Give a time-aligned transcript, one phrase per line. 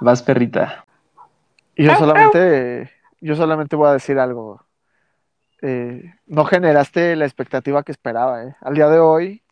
[0.00, 0.84] Vas, perrita.
[1.76, 4.62] Y yo solamente, yo solamente voy a decir algo.
[5.62, 8.56] Eh, no generaste la expectativa que esperaba, ¿eh?
[8.60, 9.42] Al día de hoy,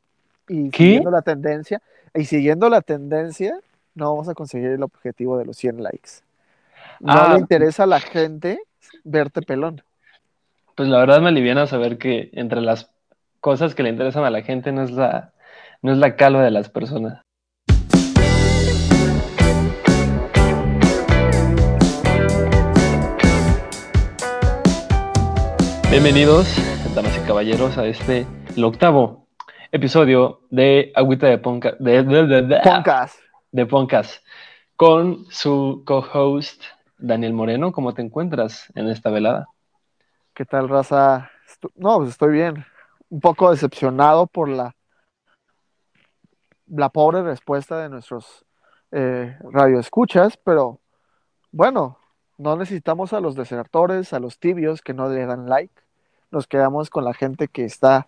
[0.49, 0.79] y ¿Qué?
[0.85, 1.83] siguiendo la tendencia,
[2.15, 3.59] y siguiendo la tendencia,
[3.95, 6.11] no vamos a conseguir el objetivo de los 100 likes.
[7.01, 7.33] No Ah.
[7.35, 8.59] le interesa a la gente
[9.05, 9.83] verte pelón.
[10.75, 12.91] Pues la verdad me aliviana saber que entre las
[13.41, 15.33] cosas que le interesan a la gente no es la,
[15.83, 17.23] no es la calva de las personas.
[25.91, 26.47] Bienvenidos,
[26.95, 29.27] damas y caballeros, a este, el octavo
[29.73, 33.19] episodio de Agüita de Ponca, de, de, de, de- Podcast.
[33.53, 34.25] de Podcast,
[34.77, 36.62] con su co-host
[36.98, 37.73] Daniel Moreno.
[37.73, 39.48] ¿Cómo te encuentras en esta velada?
[40.34, 41.31] ¿Qué tal, raza?
[41.75, 42.64] No, pues estoy bien.
[43.09, 44.75] Un poco decepcionado por la,
[46.67, 48.45] la pobre respuesta de nuestros
[48.92, 50.81] eh, radioescuchas, pero
[51.50, 51.98] bueno,
[52.39, 55.75] no necesitamos a los desertores, a los tibios que no le dan like.
[56.31, 58.06] Nos quedamos con la gente que está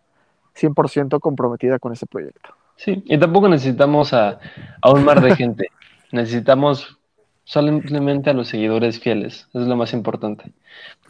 [0.55, 2.50] 100% comprometida con ese proyecto.
[2.77, 4.39] Sí, y tampoco necesitamos a,
[4.81, 5.69] a un mar de gente.
[6.12, 6.98] Necesitamos
[7.45, 9.47] simplemente a los seguidores fieles.
[9.50, 10.53] Eso es lo más importante.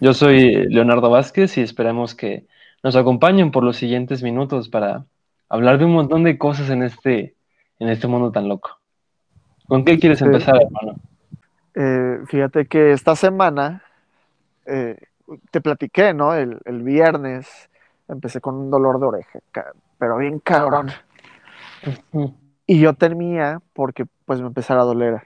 [0.01, 2.47] Yo soy Leonardo Vázquez y esperamos que
[2.83, 5.05] nos acompañen por los siguientes minutos para
[5.49, 7.35] hablar de un montón de cosas en este,
[7.79, 8.79] en este mundo tan loco.
[9.69, 10.25] ¿Con qué quieres Sí.
[10.25, 10.97] empezar, hermano?
[11.83, 13.83] Eh, fíjate que esta semana
[14.67, 14.99] eh,
[15.51, 16.35] te platiqué, ¿no?
[16.35, 17.71] El, el viernes
[18.07, 19.39] empecé con un dolor de oreja,
[19.99, 20.91] pero bien cabrón.
[22.67, 25.23] Y yo temía porque pues me empezara a doler.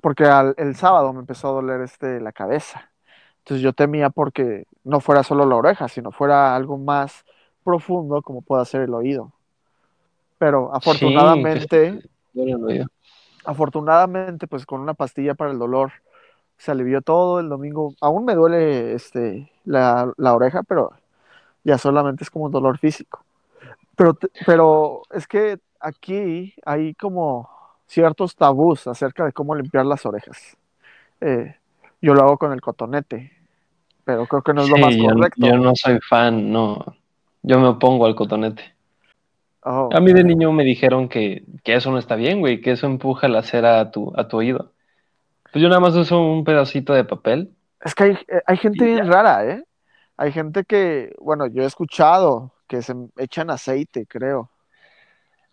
[0.00, 2.92] Porque al- el sábado me empezó a doler este, la cabeza.
[3.38, 7.24] Entonces yo temía porque no fuera solo la oreja, sino fuera algo más
[7.64, 9.32] profundo como pueda ser el oído.
[10.38, 12.00] Pero afortunadamente,
[12.64, 12.86] oído.
[13.48, 15.92] Afortunadamente, pues con una pastilla para el dolor
[16.58, 17.40] se alivió todo.
[17.40, 20.92] El domingo aún me duele este, la, la oreja, pero
[21.64, 23.24] ya solamente es como un dolor físico.
[23.96, 27.50] Pero, pero es que aquí hay como
[27.86, 30.56] ciertos tabús acerca de cómo limpiar las orejas.
[31.20, 31.56] Eh,
[32.02, 33.32] yo lo hago con el cotonete,
[34.04, 35.46] pero creo que no es lo más yo- correcto.
[35.46, 36.84] yo no soy fan, no.
[37.42, 38.74] Yo me opongo al cotonete.
[39.64, 42.72] Oh, A mí de niño me dijeron que, que eso no está bien, güey, que
[42.72, 44.72] eso empuja la cera a tu, a tu oído.
[45.52, 47.50] Pues yo nada más uso un pedacito de papel.
[47.80, 49.64] Es que hay, eh, hay gente bien rara, ¿eh?
[50.16, 54.50] Hay gente que, bueno, yo he escuchado que se echan aceite, creo.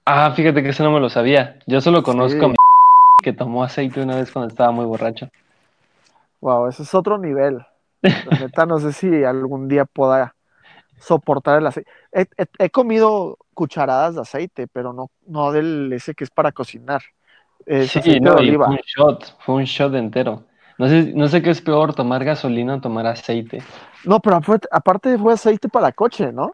[0.06, 1.60] Ah, fíjate que eso no me lo sabía.
[1.66, 2.46] Yo solo conozco Sí.
[2.46, 2.56] a mi
[3.24, 5.30] que tomó aceite una vez cuando estaba muy borracho.
[6.42, 7.66] Wow, ese es otro nivel.
[8.02, 10.36] La neta, no sé si algún día pueda
[11.00, 11.90] soportar el aceite.
[12.12, 16.52] He, he- he comido cucharadas de aceite, pero no, no del ese que es para
[16.52, 17.02] cocinar.
[17.66, 20.44] Es Sí, no, y fue un shot, fue un shot entero.
[20.78, 23.64] No sé, no sé qué es peor, tomar gasolina o tomar aceite.
[24.04, 26.52] No, pero aparte, aparte fue aceite para coche, ¿no?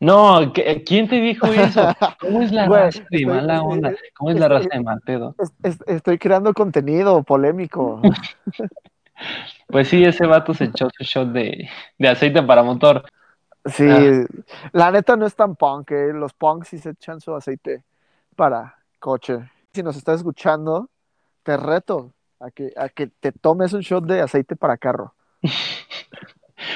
[0.00, 1.82] No, ¿qué- ¿quién te dijo eso?
[2.20, 3.92] ¿Cómo es la raza de mala estoy- onda?
[4.16, 4.80] ¿Cómo es la estoy- raza de
[5.62, 8.00] es- estoy creando contenido polémico.
[9.66, 13.02] Pues sí, ese vato se echó su shot de, de aceite para motor.
[13.68, 14.24] Sí, Ah.
[14.72, 16.12] la neta no es tan punk, ¿eh?
[16.12, 17.84] Los punks sí se echan su aceite
[18.36, 19.50] para coche.
[19.72, 20.88] Si nos estás escuchando,
[21.42, 25.14] te reto a que, a que te tomes un shot de aceite para carro.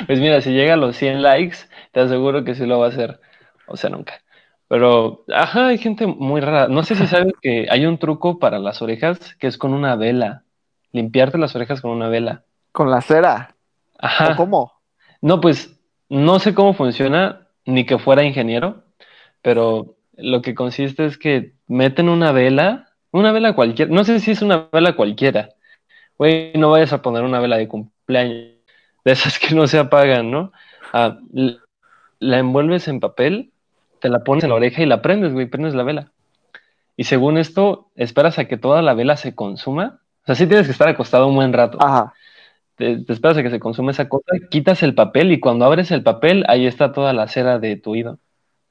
[0.07, 1.57] Pues mira, si llega a los 100 likes,
[1.91, 3.21] te aseguro que sí lo va a hacer.
[3.67, 4.15] O sea, nunca.
[4.69, 6.69] Pero, ajá, hay gente muy rara.
[6.69, 9.97] No sé si sabes que hay un truco para las orejas que es con una
[9.97, 10.45] vela.
[10.93, 12.45] Limpiarte las orejas con una vela.
[12.71, 13.55] Con la cera.
[13.95, 14.37] ¿O Ajá.
[14.37, 14.73] cómo?
[15.21, 15.79] No, pues
[16.13, 18.85] no sé cómo funciona, ni que fuera ingeniero,
[19.41, 24.33] pero lo que consiste es que meten una vela, una vela cualquiera, no sé si
[24.33, 25.49] es una vela cualquiera.
[26.19, 28.53] Güey, no vayas a poner una vela de cumpleaños,
[29.05, 30.53] de esas que no se apagan, ¿no?
[30.93, 31.19] Ah,
[32.19, 33.51] la envuelves en papel,
[34.01, 36.13] te la pones en la oreja y la prendes, güey, prendes la vela.
[36.95, 40.01] Y según esto, esperas a que toda la vela se consuma.
[40.25, 42.13] O sea, sí tienes que estar acostado un buen rato Ajá.
[42.83, 45.91] Te, te esperas a que se consume esa cosa, quitas el papel y cuando abres
[45.91, 48.19] el papel, ahí está toda la cera de tu oído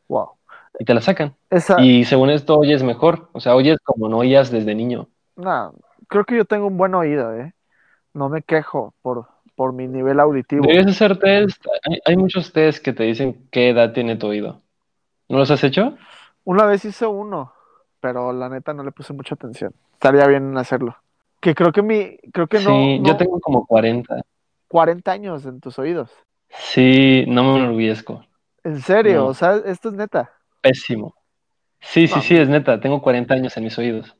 [0.07, 0.31] Wow.
[0.79, 1.35] y te la sacan.
[1.49, 5.07] Esa, Y según esto oyes mejor, o sea, oyes como no oías desde niño.
[5.35, 5.71] nah,
[6.07, 7.53] creo que yo tengo un buen oído, ¿eh?
[8.13, 10.63] No me quejo por, por mi nivel auditivo.
[10.63, 14.61] Deberías hacer test, hay, hay muchos test que te dicen qué edad tiene tu oído.
[15.29, 15.95] ¿No los has hecho?
[16.43, 17.53] Una vez hice uno,
[18.01, 19.73] pero la neta no le puse mucha atención.
[19.93, 20.97] Estaría bien hacerlo.
[21.41, 24.21] Que creo que mi, creo que no, sí, no- yo tengo como 40.
[24.67, 26.11] 40 años en tus oídos.
[26.49, 28.23] Sí, no me enorgullezco.
[28.63, 29.27] En serio, No.
[29.27, 30.31] o sea, esto es neta.
[30.61, 31.15] Pésimo.
[31.79, 32.21] Sí, sí, No.
[32.21, 34.15] sí, es neta, tengo 40 años en mis oídos.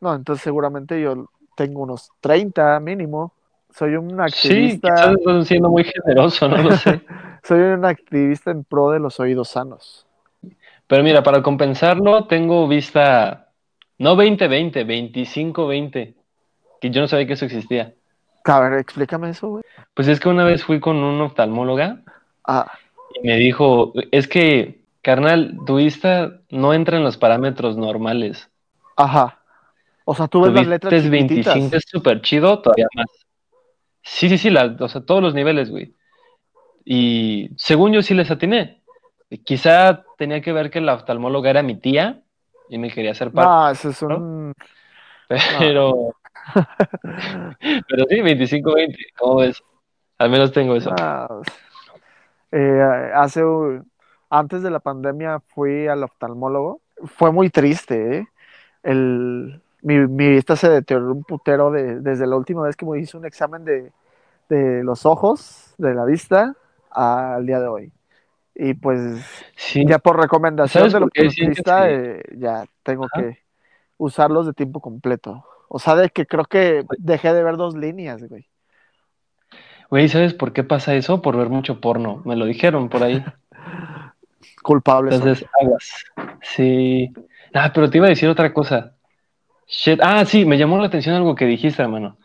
[0.00, 3.32] No, entonces seguramente yo tengo unos 30 mínimo.
[3.70, 4.94] Soy un Sí, activista.
[4.94, 7.00] quizás estás siendo muy generoso, no lo sé.
[7.44, 10.06] soy un activista en pro de los oídos sanos.
[10.86, 13.48] Pero mira, para compensarlo, tengo vista
[13.98, 16.14] no 20-20, 25-20.
[16.84, 17.94] Que yo no sabía que eso existía.
[18.44, 19.64] Ver, explícame eso, güey.
[19.94, 22.02] Pues es que una vez fui con un oftalmóloga
[22.46, 22.70] Ah,
[23.14, 28.50] y me dijo, es que, carnal, tu vista no entra en los parámetros normales.
[28.96, 29.38] ajá.
[30.04, 31.72] O sea, tú ves Tu las letras es 25, chiquititas.
[31.72, 33.06] es súper chido, todavía más.
[34.02, 35.94] Sí, sí, sí, la- o sea, todos los niveles, güey.
[36.84, 38.82] Y según yo sí les atiné.
[39.46, 42.20] Quizá tenía que ver que la oftalmóloga era mi tía
[42.68, 44.52] y me quería hacer parte, No, eso es un...
[45.58, 46.14] pero,
[47.88, 49.62] pero sí, 25-20, ¿cómo ves?
[50.18, 50.90] Al menos tengo eso.
[50.90, 51.42] no,
[52.52, 53.42] eh, hace...
[54.30, 56.80] Antes de la pandemia fui al oftalmólogo.
[57.04, 58.28] Fue muy triste, ¿eh?
[58.82, 62.98] El, mi, mi vista se deterioró un putero de- desde la última vez que me
[63.00, 63.92] hice un examen de,
[64.48, 66.56] de los ojos, de la vista,
[66.90, 67.92] al día de hoy.
[68.54, 68.98] Y pues
[69.56, 73.20] Sí, ya por recomendación ¿Sabes del optometrista, eh, ya tengo Ajá.
[73.22, 73.38] que
[73.98, 75.44] usarlos de tiempo completo.
[75.76, 78.46] O sea, de que creo que dejé de ver dos líneas, güey.
[79.90, 81.20] güey, ¿sabes por qué pasa eso?
[81.20, 82.22] Por ver mucho porno.
[82.24, 83.24] Me lo dijeron por ahí.
[84.62, 85.18] Culpable soy.
[85.18, 86.04] Entonces, aguas.
[86.42, 87.12] Sí.
[87.52, 88.92] Ah, pero te iba a decir otra cosa.
[89.66, 89.98] Shit.
[90.00, 92.16] Ah, sí, me llamó la atención algo que dijiste, hermano.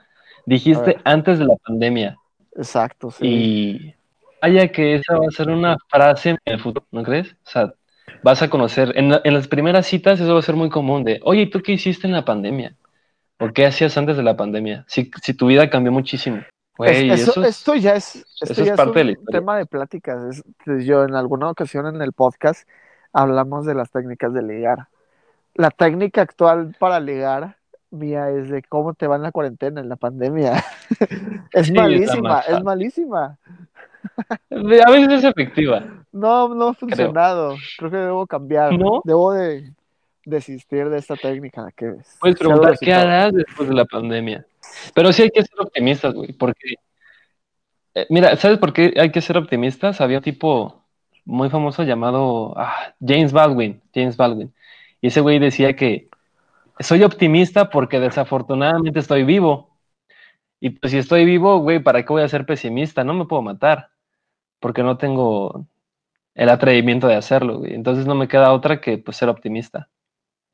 [0.46, 2.18] Dijiste antes de la pandemia.
[2.56, 3.25] Exacto, sí.
[3.25, 3.96] Y
[4.44, 7.31] vaya que esa va a ser una frase en el futuro, ¿no crees?
[7.46, 7.74] O sea,
[8.22, 11.04] vas a conocer, en, la- en las primeras citas eso va a ser muy común
[11.04, 12.75] de, oye, ¿y tú qué hiciste en la pandemia?
[13.39, 14.83] ¿O qué hacías antes de la pandemia?
[14.88, 16.41] Si, si tu vida cambió muchísimo.
[16.77, 19.39] Güey, Es- eso- eso es- esto ya es, esto eso es parte un historia.
[19.39, 20.44] tema de pláticas.
[20.65, 22.68] Yo en alguna ocasión en el podcast
[23.13, 24.88] hablamos de las técnicas de ligar.
[25.56, 27.57] La técnica actual para ligar
[27.91, 30.63] mía es de cómo te va en la cuarentena, en la pandemia.
[31.53, 33.38] es Sí, malísima, es malísima.
[34.86, 35.83] A veces es efectiva.
[36.12, 37.56] No, no ha funcionado.
[37.77, 38.77] Creo que debo cambiar.
[38.77, 39.01] ¿No?
[39.03, 39.74] Debo de
[40.29, 41.71] desistir de esta técnica.
[41.75, 44.45] Que es- Puedes preguntar, ¿qué harás después de la pandemia?
[44.93, 46.75] Pero sí hay que ser optimistas, güey, porque...
[47.95, 50.01] eh, mira, ¿sabes por qué hay que ser optimistas?
[50.01, 50.83] Había un tipo
[51.25, 54.53] muy famoso llamado ah, James Baldwin, James Baldwin.
[55.01, 56.09] Y ese güey decía que
[56.79, 59.69] soy optimista porque desafortunadamente estoy vivo.
[60.59, 63.03] Y pues si estoy vivo, güey, ¿para qué voy a ser pesimista?
[63.03, 63.89] No me puedo matar,
[64.59, 65.65] porque no tengo
[66.35, 67.73] el atrevimiento de hacerlo, güey.
[67.73, 69.87] Entonces no me queda otra que pues ser optimista.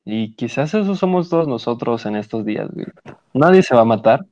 [0.05, 2.85] Y quizás eso somos todos nosotros en estos días, güey.
[3.33, 4.25] Nadie se va a matar,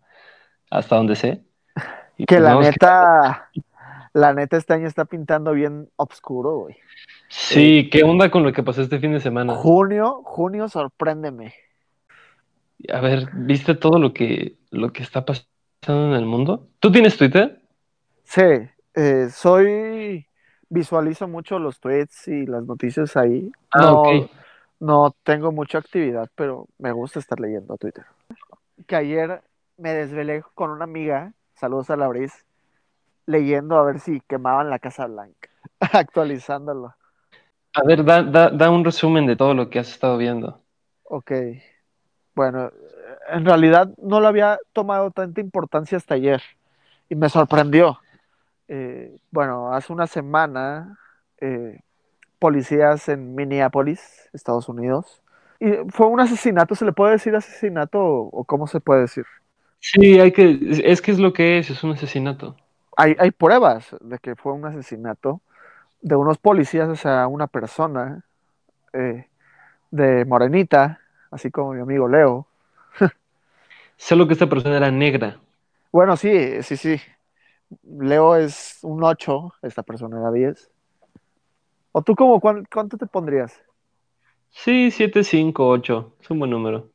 [0.70, 1.42] hasta donde sé.
[2.16, 3.50] Y Que pues la neta,
[4.14, 6.76] la neta este año está pintando bien oscuro, güey.
[7.28, 9.56] Sí, ¿qué onda con lo que pasó este fin de semana?
[9.56, 11.56] Junio, junio, sorpréndeme.
[12.94, 16.68] A ver, ¿viste todo lo que, lo que está pasando en el mundo?
[16.80, 17.60] ¿Tú tienes Twitter?
[18.24, 18.44] Sí,
[18.94, 20.28] eh, soy,
[20.70, 23.52] visualizo mucho los tweets y las noticias ahí.
[23.72, 24.30] Ah, no, ok.
[24.84, 28.04] No tengo mucha actividad, pero me gusta estar leyendo Twitter.
[28.86, 29.42] Que ayer
[29.78, 32.46] me desvelé con una amiga, saludos a la Bris,
[33.26, 35.50] leyendo a ver si quemaban la Casa Blanca,
[35.80, 36.94] actualizándolo.
[37.76, 40.60] A ver, da, da, da un resumen de todo lo que has estado viendo.
[41.04, 41.32] Ok.
[42.36, 42.70] Bueno,
[43.30, 46.42] en realidad no le había tomado tanta importancia hasta ayer
[47.08, 48.00] y me sorprendió.
[48.68, 51.00] Eh, bueno, hace una semana,
[51.40, 51.80] eh,
[52.44, 54.02] policías en Minneapolis,
[54.34, 55.22] Estados Unidos,
[55.62, 59.24] y fue un asesinato, ¿se le puede decir asesinato o, cómo se puede decir?
[59.80, 62.58] Sí, hay que, es que es lo que es, es un asesinato.
[62.98, 65.40] Hay, hay pruebas de que fue un asesinato
[66.02, 68.26] de unos policías hacia una persona
[68.92, 69.26] eh,
[69.90, 71.00] de morenita,
[71.32, 72.46] así como mi amigo Leo.
[73.96, 75.40] Solo que esta persona era negra.
[75.94, 77.00] Bueno, sí, sí, sí.
[77.88, 80.73] Leo es un 8, esta persona era 10.
[81.94, 83.62] ¿O tú cómo, cuán- cuánto te pondrías?
[84.52, 86.16] Sí, 7, 5, 8.
[86.22, 86.90] Es un buen número.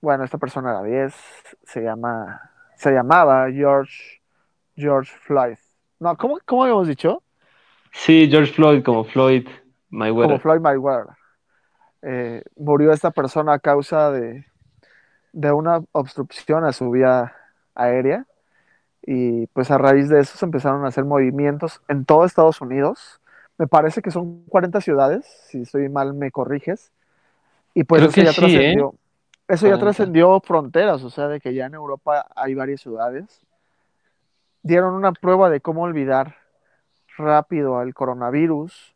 [0.00, 1.14] Bueno, esta persona era 10,
[1.64, 2.40] se llama,
[2.76, 4.22] se llamaba George,
[4.76, 5.58] George Floyd.
[5.98, 7.22] No, ¿cómo, cómo habíamos dicho?
[7.92, 9.58] Sí, George Floyd, como Floyd Como
[9.90, 10.40] Mayweather.
[10.40, 11.06] Floyd Mayweather.
[12.02, 14.46] Eh, murió esta persona a causa de,
[15.32, 17.34] de una obstrucción a su vía
[17.74, 18.26] aérea
[19.02, 23.19] y pues a raíz de eso se empezaron a hacer movimientos en todo Estados Unidos.
[23.60, 26.92] Me parece que son 40 ciudades, si estoy mal me corriges.
[27.74, 28.94] Y pues Creo eso ya sí, trascendió.
[29.46, 29.80] Eso ya 40.
[29.80, 33.44] trascendió fronteras, o sea, de que ya en Europa hay varias ciudades.
[34.62, 36.36] Dieron una prueba de cómo olvidar
[37.18, 38.94] rápido al coronavirus.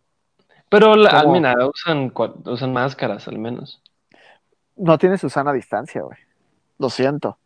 [0.70, 1.34] Pero la, ¿Cómo?
[1.34, 3.82] mira, usan, cua- usan máscaras al menos.
[4.76, 6.16] No tiene Susana a distancia, güey.
[6.78, 7.36] Lo siento.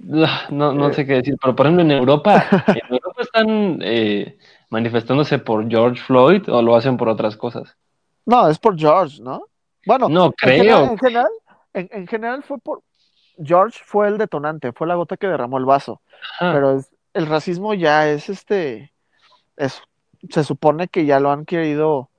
[0.50, 4.38] No, no Eh, sé qué decir, pero por ejemplo en Europa, en Europa están eh,
[4.70, 7.76] manifestándose por George Floyd o lo hacen por otras cosas.
[8.26, 9.46] no, es por George, ¿no?
[9.84, 10.90] Bueno, No en general, creo.
[10.90, 11.28] en general,
[11.72, 12.82] en, en general fue por
[13.42, 16.02] George fue el detonante, fue la gota que derramó el vaso.
[16.40, 16.50] Ajá.
[16.50, 18.92] Pero es- el racismo ya es este,
[19.56, 19.82] es,
[20.30, 22.10] se supone que ya lo han querido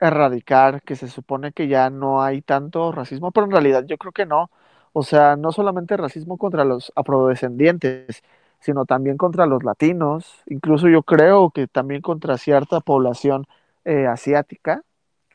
[0.00, 4.12] erradicar, que se supone que ya no hay tanto racismo, pero en realidad yo creo
[4.12, 4.50] que no.
[4.92, 8.22] O sea, no solamente racismo contra los afrodescendientes,
[8.60, 13.46] sino también contra los latinos, incluso yo creo que también contra cierta población
[13.84, 14.82] eh, asiática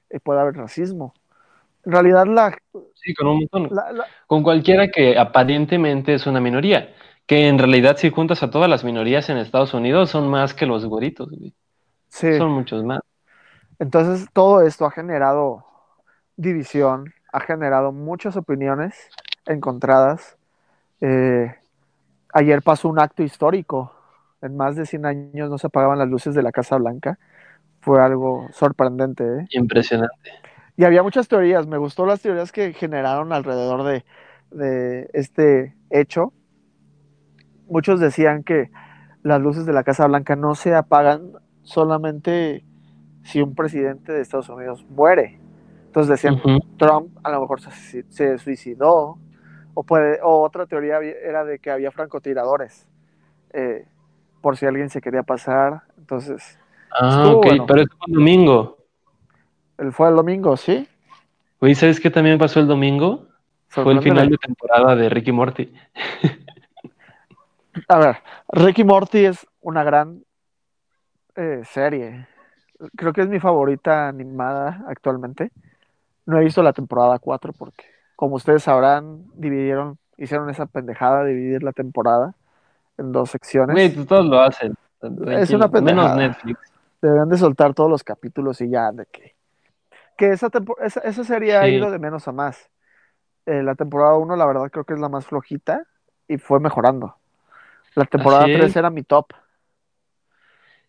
[0.10, 1.14] eh, puede haber racismo.
[1.86, 2.58] En realidad la,
[2.96, 3.70] Sí, con un montón.
[3.76, 6.94] la- la- Con cualquiera que aparentemente es una minoría.
[7.28, 10.66] Que en realidad, si juntas a todas las minorías en Estados Unidos, son más que
[10.66, 11.54] los güeritos, güey.
[12.10, 13.00] sí, Son muchos más.
[13.80, 15.66] entonces todo esto ha generado
[16.38, 18.96] división, ha generado muchas opiniones
[19.46, 20.38] encontradas.
[21.02, 21.54] Eh,
[22.34, 23.92] ayer pasó un acto histórico.
[24.42, 27.18] En más de 100 años no se apagaban las luces de la Casa Blanca.
[27.82, 29.24] Fue algo sorprendente.
[29.24, 29.46] ¿eh?
[29.52, 30.32] Impresionante.
[30.78, 31.68] Y había muchas teorías.
[31.68, 34.06] Me gustó las teorías que generaron alrededor de,
[34.52, 36.34] de este hecho.
[37.68, 38.70] Muchos decían que
[39.24, 41.32] las luces de la Casa Blanca no se apagan
[41.64, 42.64] solamente
[43.24, 45.40] si un presidente de Estados Unidos muere.
[45.88, 46.42] Entonces decían.
[46.78, 49.18] Trump a lo mejor se, se suicidó,
[49.75, 52.88] o, puede, o otra teoría era de que había francotiradores,
[53.53, 53.86] eh,
[54.41, 55.84] por si alguien se quería pasar.
[56.00, 56.58] Entonces,
[56.98, 57.65] Ah, Estuvo ok, bueno.
[57.67, 58.77] pero eso fue el domingo.
[59.77, 60.88] él fue el domingo, ¿sí?
[61.60, 63.27] Güey, ¿sabes qué también pasó el domingo?
[63.67, 65.74] Fue el final de temporada de Ricky Morty.
[67.89, 68.17] A ver,
[68.50, 70.24] Ricky Morty es una gran
[71.36, 72.27] eh, serie.
[72.96, 75.51] Creo que es mi favorita animada actualmente.
[76.25, 77.86] No he visto la temporada 4 porque,
[78.16, 82.34] como ustedes sabrán, dividieron, hicieron esa pendejada de dividir la temporada
[82.98, 83.74] en dos secciones.
[83.74, 84.76] Güey, pues todos lo hacen.
[85.28, 86.16] Es una pendejada.
[86.16, 86.60] Menos Netflix.
[87.02, 89.36] Deberían de soltar todos los capítulos y ya, de que.
[90.18, 90.50] Que esa,
[90.84, 91.68] esa, esa Sí.
[91.68, 92.70] ido de menos a más.
[93.46, 95.84] Eh, la temporada 1, la verdad, creo que es la más flojita
[96.28, 97.16] y fue mejorando.
[97.96, 98.76] La temporada Así 3 es.
[98.76, 99.28] era mi top.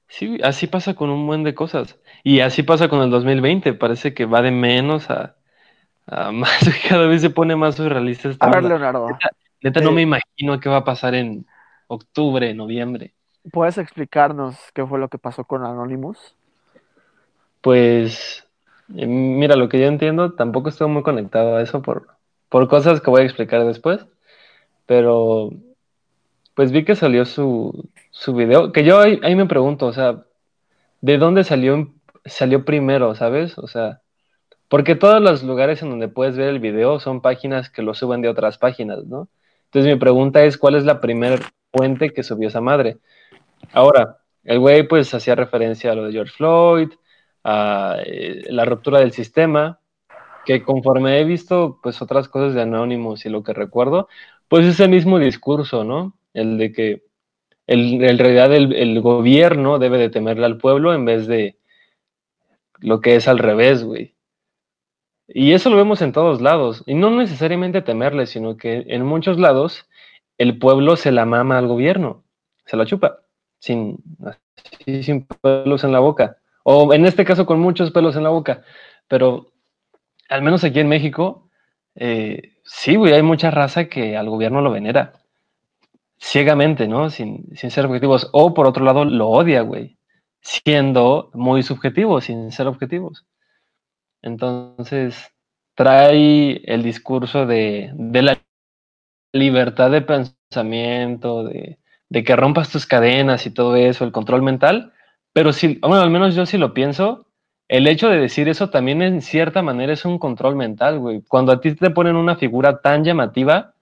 [0.08, 1.98] Sí, así pasa con un buen de cosas.
[2.22, 3.74] Y así pasa con el 2020.
[3.74, 5.34] Parece que va de menos a,
[6.12, 6.68] a más.
[6.88, 8.68] Cada vez se pone más surrealista esta A ver, onda.
[8.70, 9.18] Leonardo,
[9.62, 11.46] Neta, no eh, me imagino qué va a pasar en
[11.88, 13.14] octubre, noviembre.
[13.50, 16.34] ¿puedes explicarnos qué fue lo que pasó con Anonymous?
[17.60, 18.46] Pues,
[18.96, 22.08] eh, mira, lo que yo entiendo, tampoco estoy muy conectado a eso por,
[22.48, 24.06] por cosas que voy a explicar después.
[24.86, 25.50] Pero,
[26.54, 28.72] pues vi que salió su, su video.
[28.72, 30.22] Que yo ahí, ahí me pregunto, o sea,
[31.00, 31.92] ¿de dónde salió,
[32.24, 33.58] salió primero, sabes?
[33.58, 34.00] O sea,
[34.68, 38.22] porque todos los lugares en donde puedes ver el video son páginas que lo suben
[38.22, 39.28] de otras páginas, ¿no?
[39.66, 41.38] Entonces mi pregunta es, ¿cuál es la primera
[41.72, 42.98] fuente que subió esa madre?
[43.72, 46.90] Ahora, el güey pues hacía referencia a lo de George Floyd,
[47.44, 49.80] a eh, la ruptura del sistema,
[50.44, 54.08] que conforme he visto pues otras cosas de Anonymous y lo que recuerdo,
[54.48, 56.16] pues ese mismo discurso, ¿no?
[56.34, 57.02] El de que
[57.66, 61.58] el, en realidad el, el gobierno debe de temerle al pueblo en vez de
[62.80, 64.15] lo que es al revés, güey.
[65.28, 66.82] Y eso lo vemos en todos lados.
[66.86, 69.86] Y no necesariamente temerle, sino que en muchos lados
[70.38, 72.24] el pueblo se la mama al gobierno.
[72.64, 73.20] Se la chupa.
[73.58, 76.38] Sin, así, sin pelos en la boca.
[76.62, 78.62] O en este caso con muchos pelos en la boca.
[79.08, 79.52] Pero
[80.28, 81.48] al menos aquí en México,
[81.94, 85.14] eh, sí, güey, hay mucha raza que al gobierno lo venera.
[86.18, 87.10] Ciegamente, ¿no?
[87.10, 88.28] Sin, sin ser objetivos.
[88.32, 89.96] O por otro lado, lo odia, güey.
[90.40, 93.26] Siendo muy subjetivo, sin ser objetivos.
[94.26, 95.32] Entonces,
[95.76, 98.38] trae el discurso de, de la
[99.32, 101.78] libertad de pensamiento, de,
[102.08, 104.92] de, que rompas tus cadenas y todo eso, el control mental.
[105.32, 107.28] Pero si, bueno, al menos yo sí lo pienso,
[107.68, 111.22] el hecho de decir eso también en cierta manera es un control mental, güey.
[111.22, 113.74] Cuando a ti te ponen una figura tan llamativa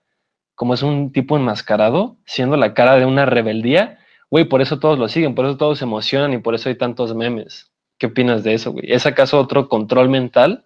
[0.54, 3.98] como es un tipo enmascarado, siendo la cara de una rebeldía,
[4.30, 6.76] güey, por eso todos lo siguen, por eso todos se emocionan y por eso hay
[6.76, 7.73] tantos memes.
[7.98, 8.92] ¿Qué opinas de eso, güey?
[8.92, 10.64] ¿Es acaso otro control mental?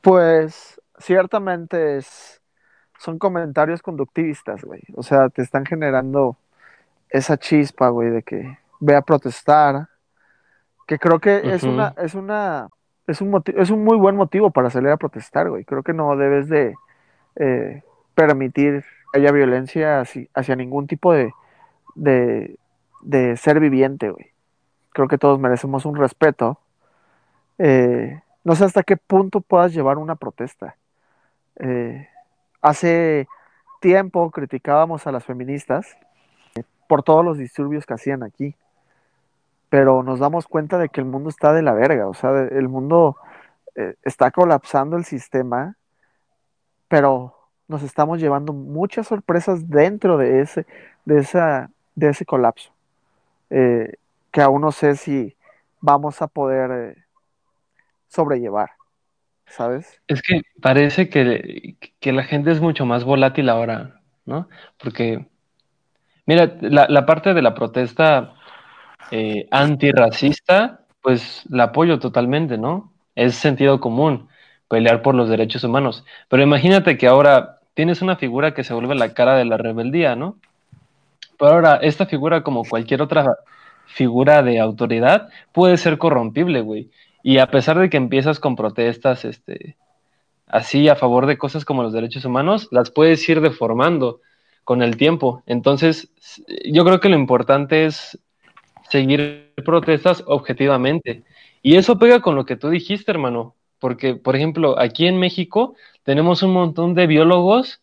[0.00, 2.40] Pues ciertamente es,
[2.98, 4.82] son comentarios conductivistas, güey.
[4.94, 6.36] O sea, te están generando
[7.10, 9.88] esa chispa, güey, de que ve a protestar.
[10.86, 11.52] Que creo que uh -huh.
[11.54, 12.68] es una, es una,
[13.06, 15.64] es un es un muy buen motivo para salir a protestar, güey.
[15.64, 16.74] Creo que no debes de
[17.36, 17.82] eh,
[18.14, 21.32] permitir que haya violencia hacia, hacia ningún tipo de,
[21.94, 22.58] de,
[23.02, 24.31] de ser viviente, güey.
[24.92, 26.58] Creo que todos merecemos un respeto.
[27.58, 30.76] Eh, no sé hasta qué punto puedas llevar una protesta.
[31.56, 32.08] Eh,
[32.60, 33.28] hace
[33.80, 35.96] tiempo criticábamos a las feministas
[36.86, 38.54] por todos los disturbios que hacían aquí,
[39.68, 42.68] pero nos damos cuenta de que el mundo está de la verga, o sea, el
[42.68, 43.16] mundo
[43.74, 45.76] eh, está colapsando el sistema,
[46.88, 47.34] pero
[47.68, 50.66] nos estamos llevando muchas sorpresas dentro de ese,
[51.06, 52.70] de esa, de ese colapso,
[53.50, 53.94] eh,
[54.32, 55.36] que aún no sé si
[55.80, 57.04] vamos a poder eh,
[58.08, 58.70] sobrellevar,
[59.46, 60.00] ¿sabes?
[60.08, 64.48] Es que parece que, que la gente es mucho más volátil ahora, ¿no?
[64.78, 65.26] Porque,
[66.26, 68.34] mira, la, la parte de la protesta
[69.10, 72.92] eh, antirracista, pues la apoyo totalmente, ¿no?
[73.14, 74.28] Es sentido común
[74.68, 76.04] pelear por los derechos humanos.
[76.28, 80.16] Pero imagínate que ahora tienes una figura que se vuelve la cara de la rebeldía,
[80.16, 80.38] ¿no?
[81.38, 83.36] Pero ahora, esta figura, como cualquier otra
[83.92, 86.90] figura de autoridad, puede ser corrompible, güey.
[87.22, 89.76] Y a pesar de que empiezas con protestas, este,
[90.46, 94.20] así a favor de cosas como los derechos humanos, las puedes ir deformando
[94.64, 95.42] con el tiempo.
[95.46, 96.10] Entonces,
[96.64, 98.18] yo creo que lo importante es
[98.88, 101.22] seguir protestas objetivamente.
[101.62, 105.74] Y eso pega con lo que tú dijiste, hermano, porque, por ejemplo, aquí en México
[106.02, 107.80] tenemos un montón de biólogos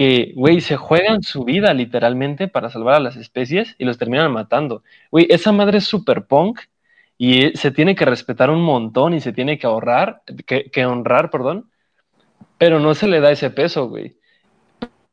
[0.00, 4.32] que, güey, se juegan su vida literalmente para salvar a las especies y los terminan
[4.32, 4.82] matando.
[5.10, 6.60] Güey, esa madre es super punk
[7.18, 11.28] y se tiene que respetar un montón y se tiene que ahorrar, que, que honrar,
[11.30, 11.70] perdón,
[12.56, 14.16] pero no se le da ese peso, güey.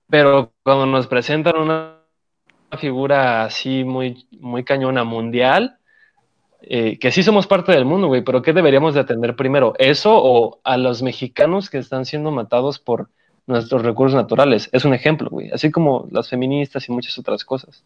[0.10, 1.98] Pero cuando nos presentan una
[2.80, 5.80] figura así muy, muy cañona mundial,
[6.62, 9.74] eh, que sí somos parte del mundo, güey, pero ¿qué deberíamos de atender primero?
[9.80, 13.10] ¿Eso o a los mexicanos que están siendo matados por
[13.48, 14.70] nuestros recursos naturales?
[14.72, 17.84] Es un ejemplo, güey, así como las feministas y muchas otras cosas.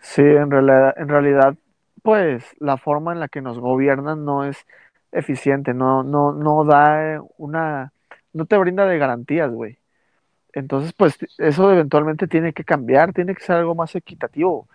[0.00, 1.56] Sí, en realidad, en realidad
[2.04, 4.66] pues la forma en la que nos gobiernan no es
[5.10, 7.92] eficiente, no, no, no da una,
[8.34, 9.78] no te brinda de garantías, güey.
[10.52, 14.68] Entonces, pues eso eventualmente tiene que cambiar, tiene que ser algo más equitativo.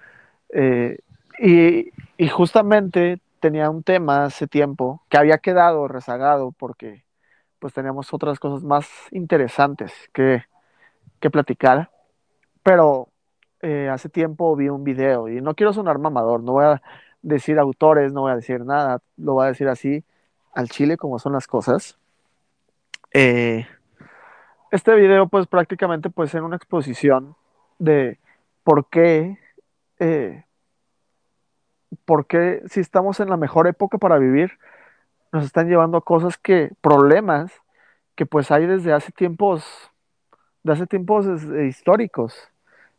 [0.50, 1.00] Eh,
[1.40, 7.04] y, y, justamente tenía un tema hace tiempo que había quedado rezagado porque
[7.60, 10.44] pues teníamos otras cosas más interesantes que,
[11.20, 11.92] que platicar,
[12.64, 13.10] pero
[13.62, 16.82] eh, hace tiempo vi un video y no quiero sonar mamador, no voy a
[17.22, 20.04] decir autores, no voy a decir nada, lo voy a decir así
[20.54, 21.98] al chile como son las cosas.
[23.14, 23.68] Eh,
[24.72, 27.36] este video pues prácticamente pues en una exposición
[27.80, 28.20] de
[28.64, 29.38] por qué,
[30.00, 30.44] eh,
[32.06, 34.60] por qué si estamos en la mejor época para vivir,
[35.32, 37.52] nos están llevando a cosas que, problemas
[38.16, 39.66] que pues hay desde hace tiempos,
[40.64, 41.26] de hace tiempos
[41.68, 42.36] históricos.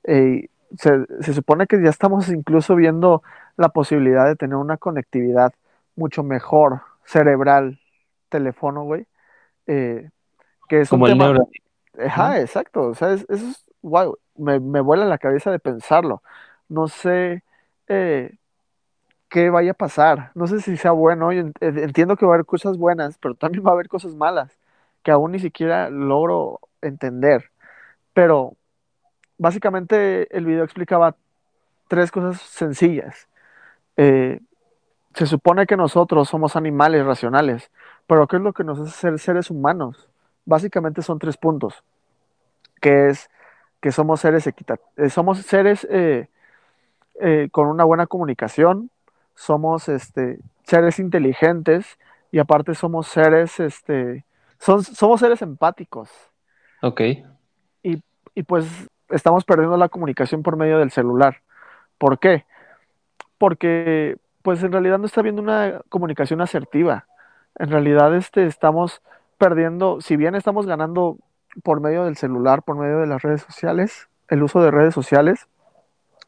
[0.04, 3.22] Eh, se, se, supone que ya estamos incluso viendo
[3.56, 5.52] la posibilidad de tener una conectividad
[5.96, 7.80] mucho mejor cerebral,
[8.28, 9.06] teléfono, güey.
[9.66, 10.08] Eh,
[10.68, 11.32] que es Como un el tema...
[11.32, 11.48] neuro.
[11.98, 12.82] Ajá, exacto.
[12.88, 16.22] O sea, es- eso es, wow, me, me vuela la cabeza de pensarlo.
[16.68, 17.42] No sé
[17.88, 18.36] eh,
[19.30, 20.32] qué vaya a pasar.
[20.36, 21.32] No sé si sea bueno.
[21.32, 23.88] y en- en- Entiendo que va a haber cosas buenas, pero también va a haber
[23.88, 24.58] cosas malas
[25.04, 27.50] que aún ni siquiera logro entender.
[28.14, 28.56] Pero
[29.38, 31.16] básicamente el video explicaba
[31.88, 33.28] tres cosas sencillas.
[33.96, 34.40] Eh,
[35.14, 37.70] se supone que nosotros somos animales racionales,
[38.06, 40.08] pero ¿qué es lo que nos hace ser seres humanos?
[40.46, 41.84] Básicamente son tres puntos,
[42.80, 43.30] que es
[43.80, 46.28] que somos seres equitativos, somos seres eh,
[47.20, 48.90] eh, con una buena comunicación,
[49.40, 51.98] somos este, seres inteligentes
[52.30, 54.26] y aparte somos seres, este,
[54.58, 56.10] son, somos seres empáticos
[56.82, 57.00] Ok.
[57.82, 58.02] y,
[58.34, 58.66] y pues
[59.08, 61.38] estamos perdiendo la comunicación por medio del celular.
[61.96, 62.44] ¿Por qué?
[63.38, 67.06] Porque pues en realidad no está habiendo una comunicación asertiva.
[67.58, 69.00] En realidad este, estamos
[69.38, 71.16] perdiendo, si bien estamos ganando
[71.62, 75.48] por medio del celular, por medio de las redes sociales, el uso de redes sociales,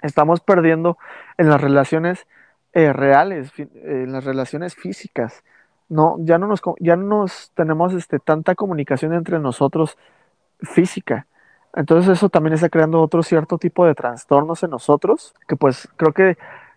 [0.00, 0.96] estamos perdiendo
[1.36, 2.26] en las relaciones
[2.72, 5.42] eh, reales, fi- eh, en las relaciones físicas.
[5.88, 9.98] No, ya no nos, ya no nos tenemos este, tanta comunicación entre nosotros
[10.60, 11.26] física.
[11.74, 16.12] Entonces eso también está creando otro cierto tipo de trastornos en nosotros, que pues creo
[16.12, 16.36] que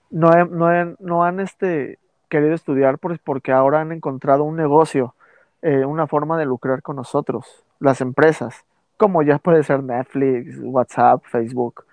[0.09, 5.15] no, no, no han este, querido estudiar por- porque ahora han encontrado un negocio,
[5.61, 8.63] eh, una forma de lucrar con nosotros, las empresas,
[8.97, 11.85] como ya puede ser Netflix, WhatsApp, Facebook.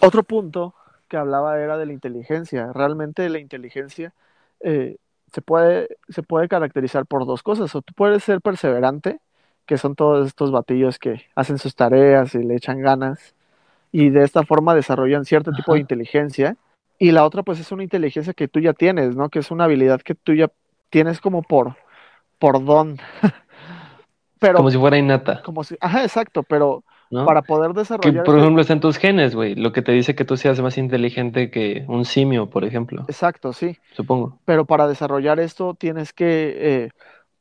[0.00, 0.74] Otro punto
[1.14, 2.72] que hablaba era de la inteligencia.
[2.72, 4.12] Realmente la inteligencia
[4.58, 4.96] eh,
[5.32, 7.72] se puede, se puede caracterizar por dos cosas.
[7.76, 9.20] O tú puedes ser perseverante,
[9.64, 13.36] que son todos estos batillos que hacen sus tareas y le echan ganas,
[13.92, 16.56] y de esta forma desarrollan cierto tipo de inteligencia.
[16.98, 19.28] Y la otra, pues, es una inteligencia que tú ya tienes, ¿no?
[19.28, 20.48] Que es una habilidad que tú ya
[20.90, 21.76] tienes como por,
[22.40, 22.98] por don.
[24.40, 25.42] Pero Como si fuera innata.
[25.42, 27.24] como si, ajá, exacto, pero ¿no?
[27.26, 28.24] para poder Que, desarrollar...
[28.24, 29.54] por ejemplo, está en tus genes, güey.
[29.54, 33.52] Lo que te dice que tú seas más inteligente que un simio, por ejemplo, Exacto,
[33.52, 33.78] sí.
[33.92, 34.38] supongo.
[34.44, 36.90] pero para desarrollar esto tienes que eh,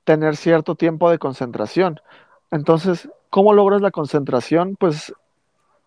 [0.04, 2.00] tener cierto tiempo de concentración.
[2.52, 4.76] Entonces, ¿cómo logras la concentración?
[4.76, 5.14] Pues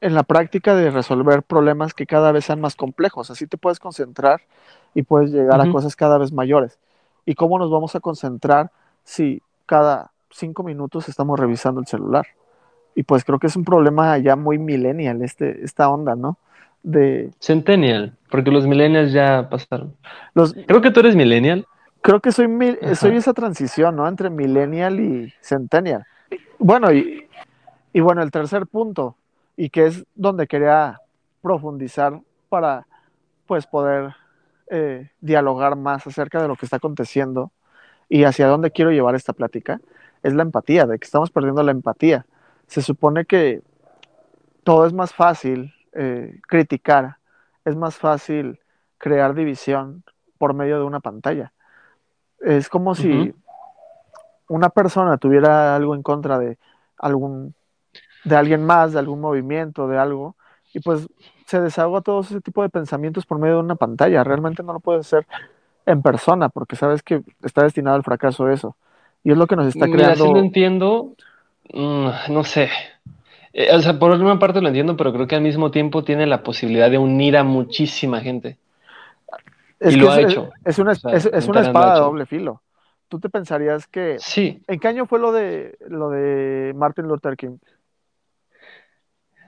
[0.00, 3.30] en la práctica de resolver problemas que cada vez sean más complejos.
[3.30, 4.42] Así te puedes concentrar
[4.94, 6.78] y puedes llegar a cosas cada vez mayores.
[7.24, 8.70] ¿Y cómo nos vamos a concentrar
[9.04, 12.26] si cada cinco minutos estamos revisando el celular?
[12.96, 16.38] Y pues creo que es un problema ya muy millennial, este, esta onda, ¿no?
[16.82, 19.94] De Centennial, porque los millennials ya pasaron.
[20.35, 21.66] los, Creo que tú eres millennial.
[22.00, 24.09] Creo que soy, mil- soy esa transición, ¿no?
[24.09, 26.06] Entre millennial y centennial.
[26.59, 27.28] Bueno, y,
[27.92, 29.16] y bueno, el tercer punto,
[29.59, 30.98] y que es donde quería
[31.42, 32.87] profundizar para,
[33.46, 34.14] pues, poder
[34.70, 37.50] eh, dialogar más acerca de lo que está aconteciendo
[38.09, 39.80] y hacia dónde quiero llevar esta plática,
[40.22, 42.24] es la empatía, de que estamos perdiendo la empatía.
[42.66, 43.62] Se supone que
[44.64, 47.16] todo es más fácil eh, criticar,
[47.64, 48.61] es más fácil
[48.98, 50.02] crear división
[50.38, 51.52] por medio de una pantalla.
[52.40, 53.35] Es como si
[54.48, 56.59] una persona tuviera algo en contra de
[56.98, 57.55] algún,
[58.24, 60.37] de alguien más, de algún movimiento, de algo,
[60.72, 61.09] y pues
[61.46, 64.24] se desahoga todo ese tipo de pensamientos por medio de una pantalla.
[64.24, 65.26] Realmente no lo puedes hacer
[65.87, 68.76] en persona, porque sabes que está destinado al fracaso eso.
[69.22, 70.37] Y es lo que nos está Mira, creando.
[70.37, 71.14] entiendo.
[71.72, 72.68] Mm, no sé.
[73.55, 76.26] Eh, o sea, por una parte lo entiendo, pero creo que al mismo tiempo tiene
[76.26, 78.59] la posibilidad de unir a muchísima gente.
[79.79, 80.50] Es y lo ha es, hecho.
[80.64, 82.62] es una, O sea, es, es una espada de doble filo.
[83.09, 84.24] Tú te pensarías que.
[84.26, 87.59] Sí, ¿En qué año fue lo de lo de Martin Luther King?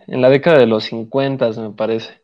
[0.09, 2.21] en la década de los 50, me parece.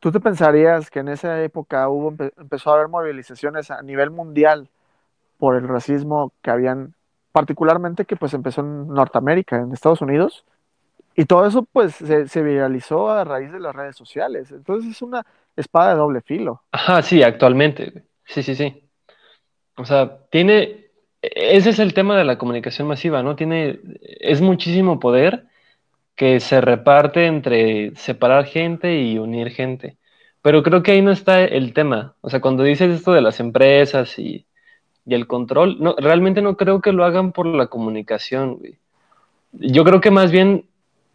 [0.00, 4.10] ¿Tú te pensarías que en esa época hubo, empe- empezó a haber movilizaciones a nivel
[4.10, 4.68] mundial
[5.38, 6.94] por el racismo que habían,
[7.32, 10.44] particularmente que pues empezó en Norteamérica, en Estados Unidos?
[11.14, 14.52] Y todo eso pues se, se viralizó a raíz de las redes sociales.
[14.52, 16.62] Entonces es una espada de doble filo.
[16.70, 18.04] Ajá, sí, actualmente.
[18.24, 18.88] Sí, sí, sí.
[19.76, 20.86] O sea, tiene.
[21.22, 23.36] Ese es el tema de la comunicación masiva, ¿no?
[23.36, 23.80] Tiene.
[24.00, 25.46] Es muchísimo poder
[26.16, 29.98] que se reparte entre separar gente y unir gente.
[30.42, 32.16] Pero creo que ahí no está el tema.
[32.20, 34.46] O sea, cuando dices esto de las empresas y,
[35.08, 38.76] y el control, no, realmente no creo que lo hagan por la comunicación, güey.
[39.52, 40.68] Yo creo que más bien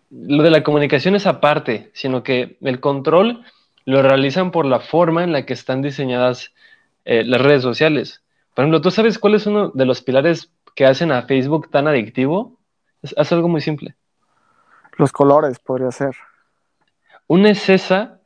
[0.10, 3.44] lo de la comunicación es aparte, sino que el control
[3.86, 6.56] lo realizan por la forma en la que están diseñadas
[7.06, 8.24] eh, las redes sociales.
[8.56, 11.88] Por ejemplo, ¿tú sabes cuál es uno de los pilares que hacen a Facebook tan
[11.88, 12.58] adictivo?
[13.04, 13.94] Es, es algo muy simple.
[14.98, 16.16] Los colores podría ser.
[17.28, 18.20] Una es esa,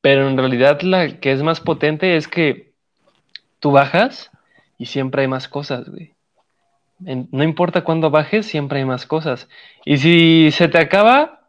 [0.00, 2.72] pero en realidad la que es más potente es que
[3.60, 4.31] tú bajas
[4.82, 6.14] y siempre hay más cosas, güey.
[6.98, 9.48] No importa cuándo bajes, siempre hay más cosas.
[9.84, 11.46] Y si se te acaba,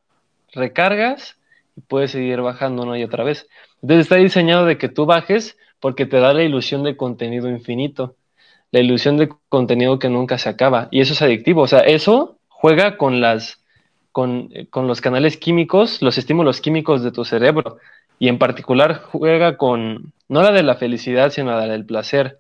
[0.54, 1.39] recargas
[1.76, 3.50] y puedes seguir bajando una y otra vez.
[3.82, 8.15] Entonces está diseñado de que tú bajes porque te da la ilusión de contenido infinito,
[8.69, 10.88] la ilusión de contenido que nunca se acaba.
[10.91, 11.63] Y eso es adictivo.
[11.63, 13.63] O sea, eso juega con las
[14.12, 17.80] con, con los canales químicos, los estímulos químicos de tu cerebro.
[18.19, 22.38] Y en particular juega con, no la de la felicidad, sino la del placer,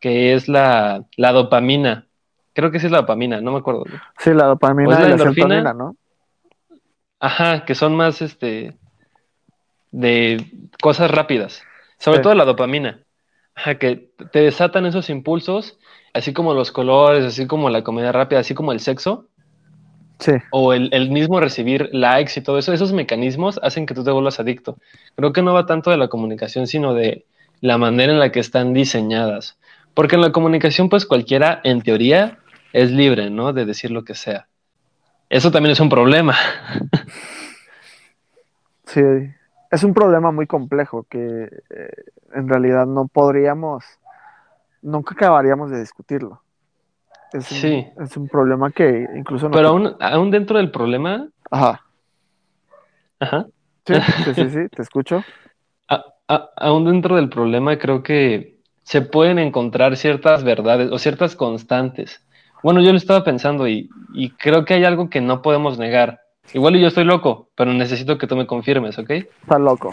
[0.00, 2.06] que es la, la dopamina.
[2.52, 3.84] Creo que sí es la dopamina, no me acuerdo.
[4.18, 5.48] Sí, la dopamina y la la endorfina.
[5.48, 5.96] serotonina, ¿no?
[7.20, 8.74] Ajá, que son más este
[9.90, 10.44] de
[10.82, 11.62] cosas rápidas.
[11.98, 12.22] Sobre Sí.
[12.22, 13.00] todo la dopamina.
[13.54, 15.78] Ajá, que te desatan esos impulsos,
[16.12, 19.28] así como los colores, así como la comida rápida, así como el sexo,
[20.18, 20.32] Sí.
[20.50, 24.10] o el, el mismo recibir likes y todo eso, esos mecanismos hacen que tú te
[24.10, 24.76] vuelvas adicto.
[25.14, 27.24] Creo que no va tanto de la comunicación, sino de
[27.60, 29.58] la manera en la que están diseñadas.
[29.96, 32.38] Porque en la comunicación, pues cualquiera, en teoría,
[32.74, 33.54] es libre, ¿no?
[33.54, 34.46] De decir lo que sea.
[35.30, 36.36] Eso también es un problema.
[38.84, 39.00] Sí,
[39.70, 41.18] es un problema muy complejo que
[41.70, 41.90] eh,
[42.34, 43.84] en realidad no podríamos,
[44.80, 46.40] nunca acabaríamos de discutirlo.
[47.32, 47.86] Es un, Sí.
[48.00, 49.56] es un problema que incluso no.
[49.56, 51.84] Pero aún, aún dentro del problema, Ajá.
[53.18, 53.46] ajá,
[53.86, 55.24] Sí, sí, sí, sí, te escucho.
[55.88, 58.55] a- a- aún dentro del problema creo que
[58.86, 62.24] se pueden encontrar ciertas verdades o ciertas constantes.
[62.62, 66.20] Bueno, yo lo estaba pensando y, y creo que hay algo que no podemos negar.
[66.54, 69.10] Igual yo estoy loco, pero necesito que tú me confirmes, ¿ok?
[69.10, 69.92] Está loco.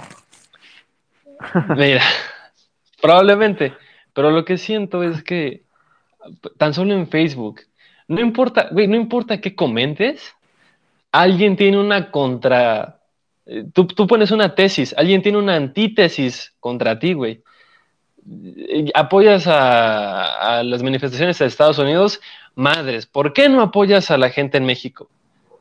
[1.75, 2.03] Mira,
[3.01, 3.73] probablemente,
[4.13, 5.63] pero lo que siento es que
[6.59, 7.61] tan solo en Facebook,
[8.07, 10.35] no importa, güey, no importa qué comentes,
[11.11, 12.99] alguien tiene una contra,
[13.47, 17.41] eh, tú, tú pones una tesis, alguien tiene una antítesis contra ti, güey.
[18.29, 22.21] Eh, Apoyas a, a las manifestaciones de Estados Unidos,
[22.55, 25.09] madres, ¿por qué no apoyas a la gente en México?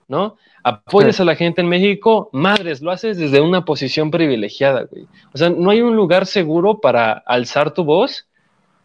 [0.09, 0.37] ¿No?
[0.63, 5.07] apoyas a la gente en México, madres, lo haces desde una posición privilegiada, güey.
[5.33, 8.29] O sea, no hay un lugar seguro para alzar tu voz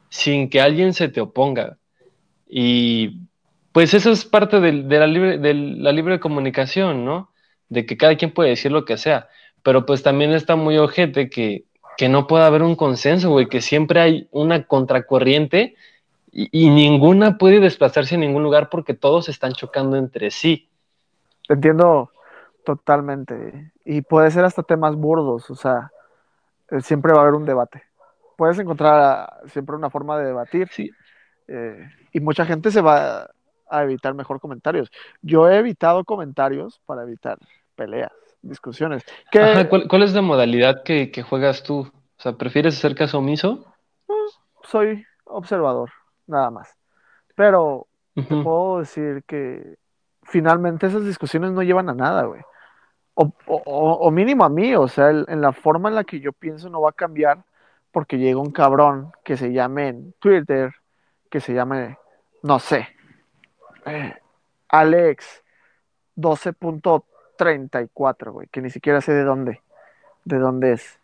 [0.09, 1.77] sin que alguien se te oponga.
[2.49, 3.19] Y
[3.71, 7.29] pues eso es parte de, la, libre, de la libre comunicación, ¿no?
[7.69, 9.27] De que cada quien puede decir lo que sea.
[9.61, 11.65] Pero pues también está muy ojete que,
[11.97, 15.75] que no pueda haber un consenso, güey, que siempre hay una contracorriente
[16.31, 20.69] y, ninguna puede desplazarse en ningún lugar porque todos están chocando entre sí.
[21.49, 22.11] Entiendo
[22.63, 23.71] totalmente.
[23.83, 25.91] Y puede ser hasta temas burdos, o sea,
[26.69, 27.81] eh, siempre va a haber un debate.
[28.35, 30.67] Puedes encontrar ah, siempre una forma de debatir.
[30.71, 30.91] Sí.
[31.47, 33.31] Eh, y mucha gente se va
[33.69, 34.91] a evitar mejor comentarios.
[35.21, 37.39] Yo he evitado comentarios para evitar
[37.75, 39.03] peleas, discusiones.
[39.31, 41.79] ¿cuál, es la modalidad que, juegas tú?
[41.79, 43.65] O sea, ¿prefieres hacer caso omiso?
[44.07, 45.91] Mm, soy observador
[46.25, 46.75] nada más.
[47.35, 49.77] Pero te puedo decir que
[50.23, 52.41] finalmente esas discusiones no llevan a nada, güey.
[53.13, 56.81] O, mínimo a mí, o sea, en la forma en la que yo pienso no
[56.81, 57.43] va a cambiar
[57.91, 60.71] porque llega un cabrón que se llame en Twitter,
[61.29, 61.97] que se llame,
[62.43, 62.87] no sé,
[63.85, 64.13] eh,
[64.69, 65.43] Alex
[67.37, 69.61] 12.34, güey, que ni siquiera sé de dónde,
[70.25, 70.99] de dónde es,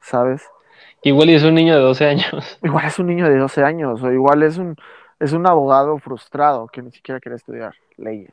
[0.00, 0.42] ¿sabes?
[1.02, 2.58] Igual es un niño de 12 años.
[2.62, 4.76] Igual es un niño de 12 años, o igual es un,
[5.20, 8.32] es un abogado frustrado que ni siquiera quiere estudiar leyes.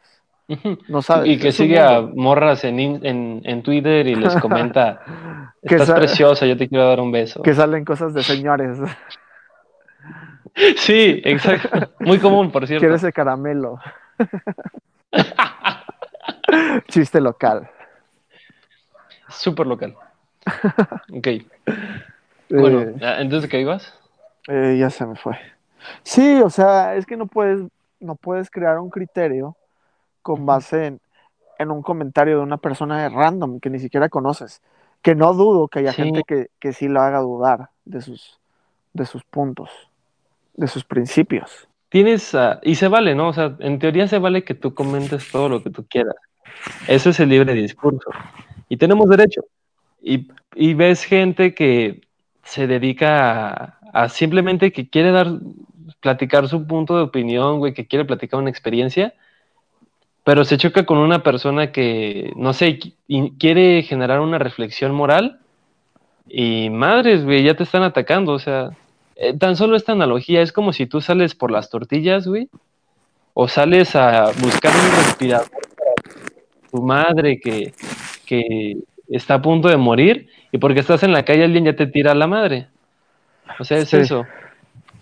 [0.87, 1.29] No sabe.
[1.29, 5.01] Y que sigue a morras en, en, Twitter y les comenta,
[5.61, 7.41] estás preciosa, yo te quiero dar un beso.
[7.41, 8.77] Que salen cosas de señores.
[10.77, 11.91] Sí, exacto.
[11.99, 12.79] Muy común, por cierto.
[12.79, 13.77] Quiere ese caramelo.
[16.87, 17.69] Chiste local.
[19.29, 19.95] Súper local.
[21.13, 21.27] Ok.
[22.49, 23.93] Bueno, eh, entonces, ¿qué ibas?
[24.47, 25.35] Eh, ya se me fue.
[26.03, 27.61] Sí, o sea, es que no puedes,
[27.99, 29.55] no puedes crear un criterio
[30.21, 31.01] con base en,
[31.57, 34.61] en un comentario de una persona random que ni siquiera conoces.
[35.01, 38.39] Que no dudo que haya gente que, que, sí lo haga dudar de sus,
[38.93, 39.69] de sus puntos,
[40.55, 41.67] de sus principios.
[41.89, 43.29] Tienes, y se vale, ¿no?
[43.29, 46.15] O sea, en teoría se vale que tú comentes todo lo que tú quieras.
[46.87, 48.09] Eso es el libre discurso.
[48.69, 49.41] Y tenemos derecho.
[50.01, 52.01] Y, y ves gente que
[52.43, 55.27] se dedica a, simplemente que quiere dar,
[55.99, 59.13] platicar su punto de opinión, güey, que quiere platicar una experiencia,
[60.23, 62.79] pero se choca con una persona que, no sé,
[63.37, 65.39] quiere generar una reflexión moral
[66.27, 68.71] y madres, güey, ya te están atacando, o sea,
[69.15, 72.49] eh, tan solo esta analogía es como si tú sales por las tortillas, güey,
[73.33, 75.64] o sales a buscar un respirador
[76.75, 77.73] tu madre que,
[78.25, 81.87] que está a punto de morir y porque estás en la calle alguien ya te
[81.87, 82.67] tira a la madre.
[83.59, 84.25] O sea, es eso.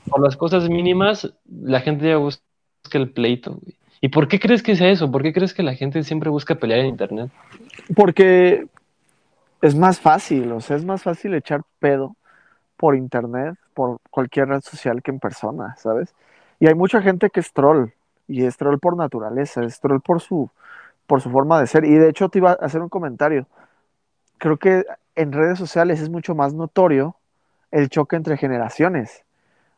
[0.10, 2.42] Por las cosas mínimas, la gente ya busca
[2.92, 3.60] el pleito.
[4.02, 5.10] ¿Y por qué crees que sea eso?
[5.10, 7.32] ¿Por qué crees que la gente siempre busca pelear en Internet?
[7.96, 8.68] Porque
[9.62, 12.16] es más fácil, o sea, es más fácil echar pedo
[12.76, 16.14] por Internet, por cualquier red social que en persona, ¿sabes?
[16.60, 17.92] Y hay mucha gente que es troll,
[18.28, 20.50] y es troll por naturaleza, es troll por su,
[21.08, 21.86] por su forma de ser.
[21.86, 23.48] Y de hecho te iba a hacer un comentario
[24.44, 24.86] creo que
[25.16, 27.16] en redes sociales es mucho más notorio
[27.72, 29.24] el choque entre generaciones.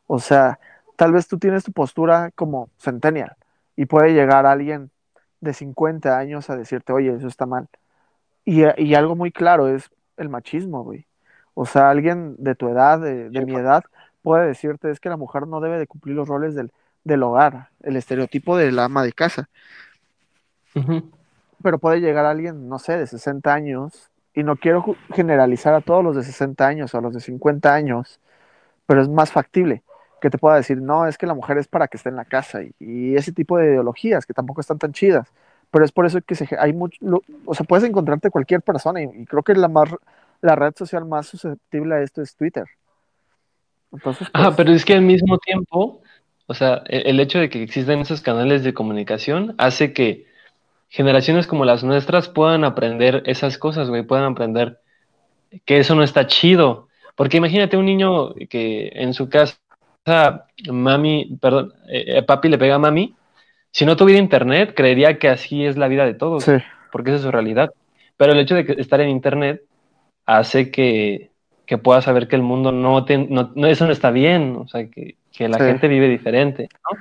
[0.08, 0.60] O sea,
[0.96, 3.36] tal vez tú tienes tu postura como centennial
[3.76, 4.90] y puede llegar alguien
[5.40, 7.68] de 50 años a decirte, oye, eso está mal.
[8.44, 8.64] Y,
[8.96, 11.06] algo muy claro es el machismo, güey.
[11.54, 13.84] O sea, alguien de tu edad, de, mi edad,
[14.24, 16.72] puede decirte es que la mujer no debe de cumplir los roles del,
[17.04, 19.48] del hogar, el estereotipo de la ama de casa.
[21.64, 24.84] Pero puede llegar alguien, no sé, de 60 años y no quiero
[25.14, 28.20] generalizar a todos los de 60 años o a los de 50 años,
[28.86, 29.84] pero es más factible
[30.22, 32.26] que te pueda decir, no, es que la mujer es para que esté en la
[32.26, 35.32] casa y, ese tipo de ideologías que tampoco están tan chidas,
[35.72, 36.98] pero es por eso que se, hay mucho,
[37.46, 39.90] o sea, puedes encontrarte cualquier persona y, creo que la, más,
[40.42, 42.66] la red social más susceptible a esto es Twitter.
[43.92, 46.02] Entonces, pues, pero es que al mismo tiempo,
[46.48, 50.26] o sea, e, el hecho de que existan esos canales de comunicación hace que
[50.96, 54.80] generaciones como las nuestras puedan aprender esas cosas, güey, puedan aprender
[55.66, 56.88] que eso no está chido.
[57.16, 59.58] Porque imagínate un niño que en su casa,
[60.72, 63.14] mami, perdón, eh, papi le pega a mami,
[63.72, 66.46] si no tuviera internet, creería que así es la vida de todos,
[66.94, 67.74] porque esa es su realidad.
[68.16, 69.64] Pero el hecho de estar en internet
[70.26, 71.32] hace que,
[71.66, 75.18] que pueda saber que el mundo no, no, eso no está bien, o sea, que,
[75.34, 76.98] que la gente vive diferente, ¿no?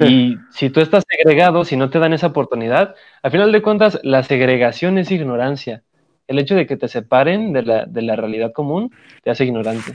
[0.00, 4.00] Y si tú estás segregado, si no te dan esa oportunidad, al final de cuentas,
[4.02, 5.82] la segregación es ignorancia.
[6.26, 9.92] El hecho de que te separen de la, de la realidad común te hace ignorante.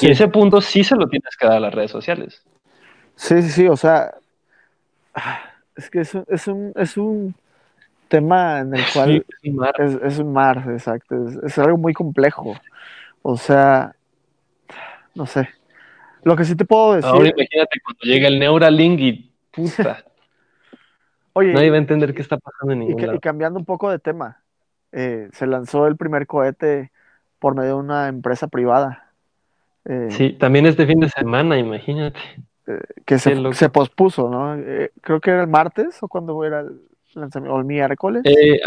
[0.00, 2.42] Y ese punto sí se lo tienes que dar a las redes sociales.
[3.16, 4.14] Sí, sí, sí, o sea,
[5.76, 7.34] es que es, es, un, es un,
[8.08, 9.74] tema en el Sí, cual es un mar.
[9.78, 12.54] es, es un mar, exacto, es, es algo muy complejo.
[13.22, 13.94] O sea,
[15.14, 15.48] no sé.
[16.24, 20.04] Lo que sí te puedo decir, Ahora imagínate cuando llega el Neuralink y puta,
[21.34, 23.20] oye, nadie va a entender qué está pasando en y, ningún y lado.
[23.20, 24.42] cambiando un poco de tema,
[24.92, 26.90] eh, se lanzó el primer cohete
[27.38, 29.12] por medio de una empresa privada.
[29.84, 32.18] eh, Sí, también este fin de semana, imagínate.
[33.04, 34.56] que se, se pospuso, ¿no?
[34.56, 36.80] Eh, creo que era el martes o cuando era el
[37.14, 38.60] lanzamiento, o el miércoles, Eh,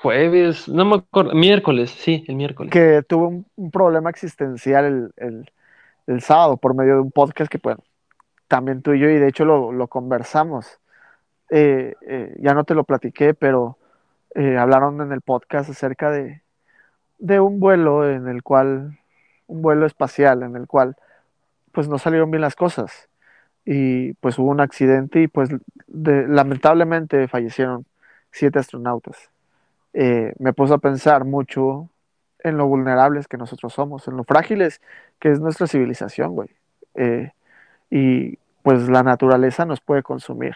[0.00, 2.70] jueves, no me acuerdo, miércoles, sí, el miércoles.
[2.72, 5.50] que tuvo un, un problema existencial el, el-
[6.10, 7.82] el sábado por medio de un podcast que, bueno,
[8.48, 10.80] también tú y yo, y de hecho lo, conversamos.
[11.50, 13.78] Eh, eh, ya no te lo platiqué, pero
[14.34, 16.42] eh, hablaron en el podcast acerca de,
[17.18, 18.98] de un vuelo en el cual,
[19.46, 20.96] un vuelo espacial en el cual,
[21.72, 23.08] pues no salieron bien las cosas.
[23.64, 25.50] y pues hubo un accidente y pues
[25.86, 27.86] lamentablemente fallecieron
[28.32, 29.30] siete astronautas.
[29.92, 31.88] Me puso a pensar mucho
[32.44, 34.80] en lo vulnerables que nosotros somos, en lo frágiles
[35.18, 36.48] que es nuestra civilización, güey.
[36.94, 37.32] Eh,
[37.90, 40.54] y pues la naturaleza nos puede consumir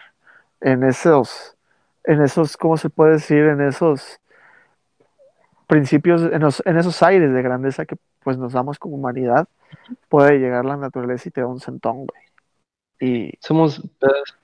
[0.61, 1.55] en esos,
[2.03, 3.45] en esos, ¿cómo se puede decir?
[3.45, 4.19] En esos
[5.67, 9.47] principios, en, los- en esos aires de grandeza que pues nos damos como humanidad,
[10.09, 12.21] puede llegar la naturaleza y te da un sentón, güey.
[12.99, 13.83] Y, Somos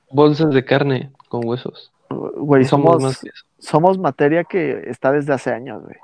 [0.10, 1.92] bolsas de carne con huesos.
[2.10, 3.22] güey, somos somos,
[3.60, 5.98] somos materia que está desde hace años, güey.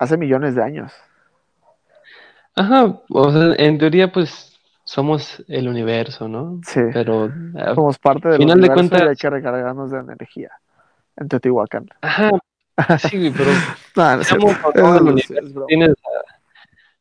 [0.00, 0.92] Y Hace millones de años.
[2.54, 6.60] Ajá, o sea, en teoría, pues somos el universo, ¿no?
[6.64, 6.80] Sí.
[6.92, 10.50] Pero, ah, Somos parte del Final de universo y cuentas- hay que recargarnos de energía
[11.16, 11.86] en Teotihuacán.
[12.00, 12.30] ajá,
[12.98, 13.50] sí, pero
[13.96, 15.34] No, Es
[15.66, 15.94] tienes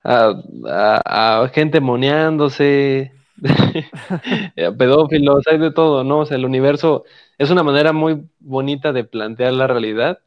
[0.03, 0.31] a,
[0.65, 3.11] a- a- a gente moneándose,
[3.43, 6.19] a pedófilos, hay de todo, ¿no?
[6.19, 7.03] O sea, el universo
[7.37, 10.19] es una manera muy bonita de plantear la realidad,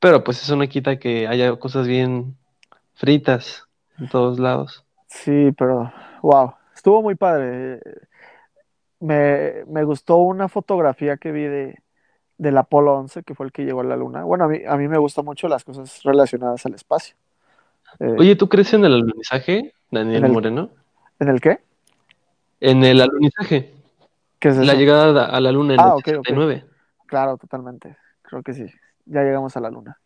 [0.00, 2.36] pero pues eso no quita que haya cosas bien
[2.94, 3.64] fritas
[3.98, 4.84] en todos lados.
[5.08, 7.80] Sí, pero wow, estuvo muy padre.
[9.00, 11.78] Me, me gustó una fotografía que vi de,
[12.38, 14.24] del Apolo 11, que fue el que llegó a la Luna.
[14.24, 17.16] Bueno, a mí, a mí me gustan mucho las cosas relacionadas al espacio.
[18.00, 20.70] Eh, Oye, ¿tú crees en el alunizaje, Daniel ¿En el- Moreno?
[21.20, 21.60] ¿En el qué?
[22.60, 23.72] En el alunizaje,
[24.40, 24.78] ¿Qué es la eso?
[24.80, 26.28] llegada a la luna en Ah, el ok, ok.
[26.28, 26.64] 69.
[27.06, 27.96] Claro, totalmente.
[28.22, 28.66] Creo que sí.
[29.08, 29.98] Ya llegamos a la Luna.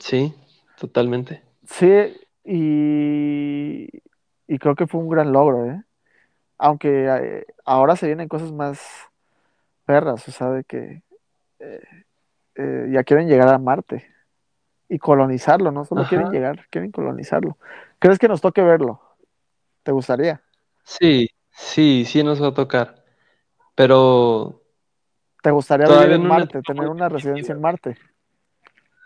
[0.00, 0.34] Sí,
[0.78, 1.42] totalmente.
[1.66, 1.86] Sí,
[2.44, 3.88] y,
[4.46, 5.82] y creo que fue un gran logro, ¿eh?
[6.58, 8.80] Aunque eh, ahora se vienen cosas más
[9.84, 11.02] perras, o sea, de que
[11.60, 11.80] eh,
[12.56, 14.06] eh, ya quieren llegar a Marte
[14.88, 16.10] y colonizarlo, no solo Ajá.
[16.10, 17.58] quieren llegar, quieren colonizarlo.
[17.98, 19.00] ¿Crees que nos toque verlo?
[19.82, 20.42] ¿Te gustaría?
[20.84, 23.04] Sí, sí, sí nos va a tocar.
[23.74, 24.62] Pero
[25.48, 27.96] ¿Te gustaría vivir en Marte, tener una residencia en Marte?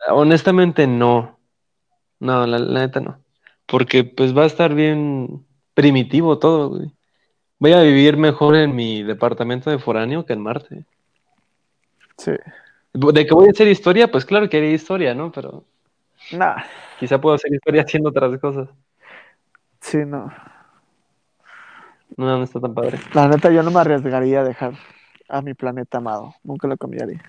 [0.08, 1.38] honestamente no.
[2.18, 3.20] No, la, la neta no.
[3.64, 6.92] Porque pues va a estar bien primitivo todo, güey.
[7.60, 10.84] Voy a vivir mejor en mi departamento de foráneo que en Marte.
[12.18, 12.32] Sí.
[12.92, 15.30] De que voy a hacer historia, pues claro que haría historia, ¿no?
[15.30, 15.62] Pero
[16.32, 16.56] Nah,
[16.98, 18.68] quizá puedo hacer historia haciendo otras cosas.
[19.80, 20.28] sí, no.
[22.16, 22.98] No, no está tan padre.
[23.14, 24.72] La neta, yo no me arriesgaría a dejar
[25.32, 26.34] a mi planeta amado.
[26.44, 27.20] Nunca lo cambiaría.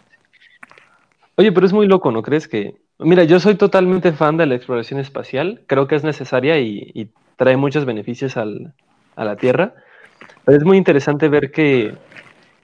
[1.36, 2.76] Oye, pero es muy loco, ¿no crees que?
[3.00, 7.58] Mira, yo soy totalmente fan de la exploración espacial, creo que es necesaria y, trae
[7.58, 8.76] muchos beneficios al-
[9.16, 9.74] a la Tierra,
[10.46, 11.96] pero es muy interesante ver que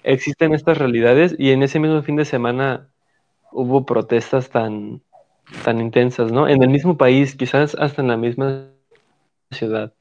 [0.04, 2.88] existen estas realidades y en ese mismo fin de semana
[3.52, 5.02] hubo protestas tan,
[5.66, 6.48] tan intensas, ¿no?
[6.48, 8.68] En el mismo país, quizás hasta en la misma
[9.52, 9.92] ciudad,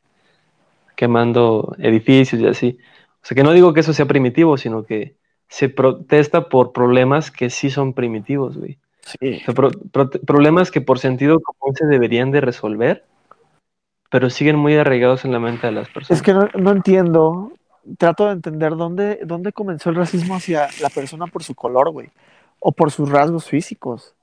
[0.94, 2.78] quemando edificios y así.
[3.22, 5.16] O sea, que no digo que eso sea primitivo, sino que
[5.48, 8.78] se protesta por problemas que sí son primitivos, güey.
[9.02, 9.38] Sí.
[9.42, 13.04] O sea, pro- pro- problemas que por sentido común se deberían de resolver,
[14.10, 16.18] pero siguen muy arraigados en la mente de las personas.
[16.20, 17.52] Es que no, no entiendo.
[17.96, 22.10] Trato de entender dónde, dónde comenzó el racismo hacia la persona por su color, güey.
[22.60, 24.14] O por sus rasgos físicos.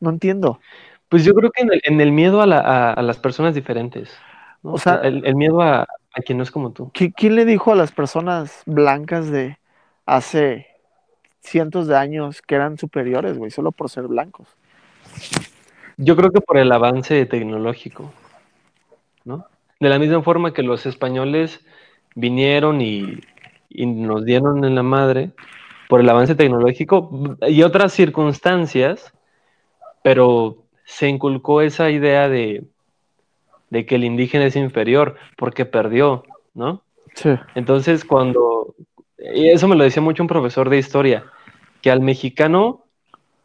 [0.00, 0.60] No entiendo.
[1.08, 3.54] Pues yo creo que en el, en el miedo a, la- a- a las personas
[3.54, 4.10] diferentes,
[4.62, 4.72] ¿no?
[4.74, 6.90] O sea- el, el miedo a, a quien no es como tú.
[6.92, 9.56] ¿Qui- ¿Quién le dijo a las personas blancas de
[10.06, 10.68] hace
[11.40, 14.48] cientos de años que eran superiores, güey, solo por ser blancos?
[15.96, 18.12] Yo creo que por el avance tecnológico,
[19.24, 19.46] ¿no?
[19.80, 21.64] De la misma forma que los españoles
[22.14, 23.20] vinieron y,
[23.68, 25.32] y nos dieron en la madre
[25.88, 29.12] por el avance tecnológico y otras circunstancias,
[30.02, 32.64] pero se inculcó esa idea de,
[33.70, 36.82] de que el indígena es inferior porque perdió, ¿no?
[37.14, 37.30] Sí.
[37.54, 38.74] Entonces, cuando
[39.34, 41.24] y eso me lo decía mucho un profesor de historia,
[41.82, 42.84] que al mexicano,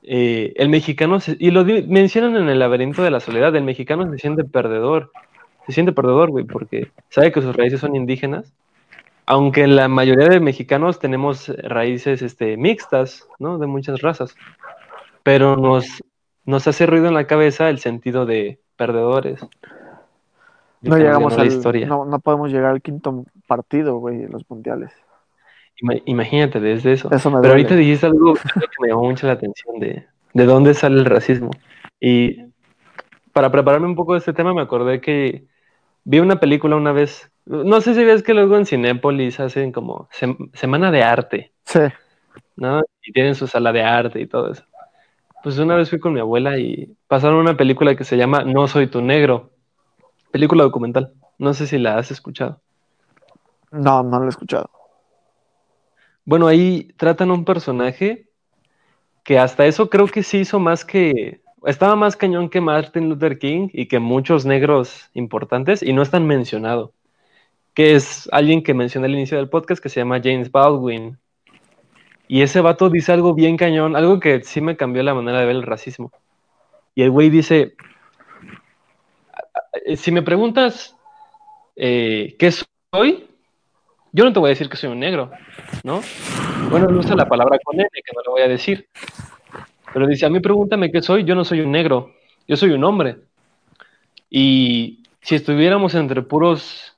[0.04, 3.64] eh, el mexicano, se- y lo di- mencionan en el laberinto de la soledad, el
[3.64, 5.12] mexicano se siente perdedor,
[5.66, 8.54] se siente perdedor, güey, porque sabe que sus raíces son indígenas,
[9.26, 13.60] aunque la mayoría de mexicanos tenemos raíces este, mixtas, ¿no?
[13.60, 14.36] De muchas razas,
[15.24, 16.04] pero nos,
[16.46, 19.40] nos hace ruido en la cabeza el sentido de perdedores.
[20.82, 21.86] de No llegamos al, la historia.
[21.86, 24.92] no, no podemos llegar al quinto partido, güey, en los mundiales.
[25.82, 27.10] Ima- Imagínate desde eso.
[27.12, 30.74] Eso me Pero ahorita dijiste algo, que me llamó mucho la atención de, de dónde
[30.74, 31.50] sale el racismo.
[32.00, 32.38] Y
[33.34, 35.46] para prepararme un poco de este tema me acordé que
[36.04, 37.32] vi una película una vez.
[37.46, 41.80] No sé si ves que luego en Cinépolis hacen como sem- semana de arte, Sí,
[42.56, 42.82] ¿no?
[43.04, 44.64] Y tienen su sala de arte y todo eso.
[45.44, 48.68] Pues una vez fui con mi abuela y pasaron una película que se llama No
[48.68, 49.50] soy tu negro.
[50.32, 51.14] Película documental.
[51.40, 52.60] No sé si la has escuchado.
[53.72, 54.70] no, no lo he escuchado.
[56.26, 58.28] Bueno, ahí tratan un personaje
[59.24, 61.42] que hasta eso creo que sí hizo más que...
[61.66, 66.10] Estaba más cañón que Martin Luther King y que muchos negros importantes y no es
[66.10, 66.94] tan mencionado.
[67.76, 71.18] Que es alguien que mencioné al inicio del podcast que se llama James Baldwin.
[72.28, 75.46] Y ese vato dice algo bien cañón, algo que sí me cambió la manera de
[75.46, 76.12] ver el racismo.
[76.96, 77.76] Y el güey dice,
[79.86, 80.96] "Eh, si me preguntas
[81.76, 82.52] eh, qué
[82.94, 83.28] soy,
[84.12, 85.32] yo no te voy a decir que soy un negro,
[85.84, 86.02] ¿no?
[86.70, 88.88] Bueno, no usa la palabra con N, que no le voy a decir.
[89.94, 92.14] Pero dice, a mí pregúntame qué soy, yo no soy un negro,
[92.48, 93.18] yo soy un hombre.
[94.30, 96.98] Y si estuviéramos entre puros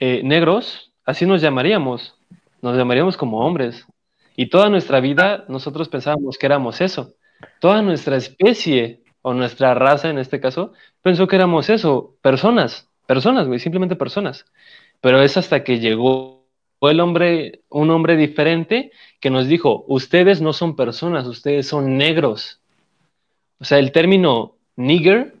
[0.00, 2.16] eh, negros, así nos llamaríamos,
[2.62, 3.86] nos llamaríamos como hombres.
[4.36, 7.14] Y toda nuestra vida nosotros pensábamos que éramos eso.
[7.60, 13.46] Toda nuestra especie, o nuestra raza en este caso, pensó que éramos eso, personas, personas,
[13.46, 14.44] güey, simplemente personas.
[15.04, 16.46] Pero es hasta que llegó
[16.80, 18.90] el hombre, un hombre diferente
[19.20, 22.62] que nos dijo, ustedes no son personas, ustedes son negros.
[23.58, 25.34] O sea, el término nigger,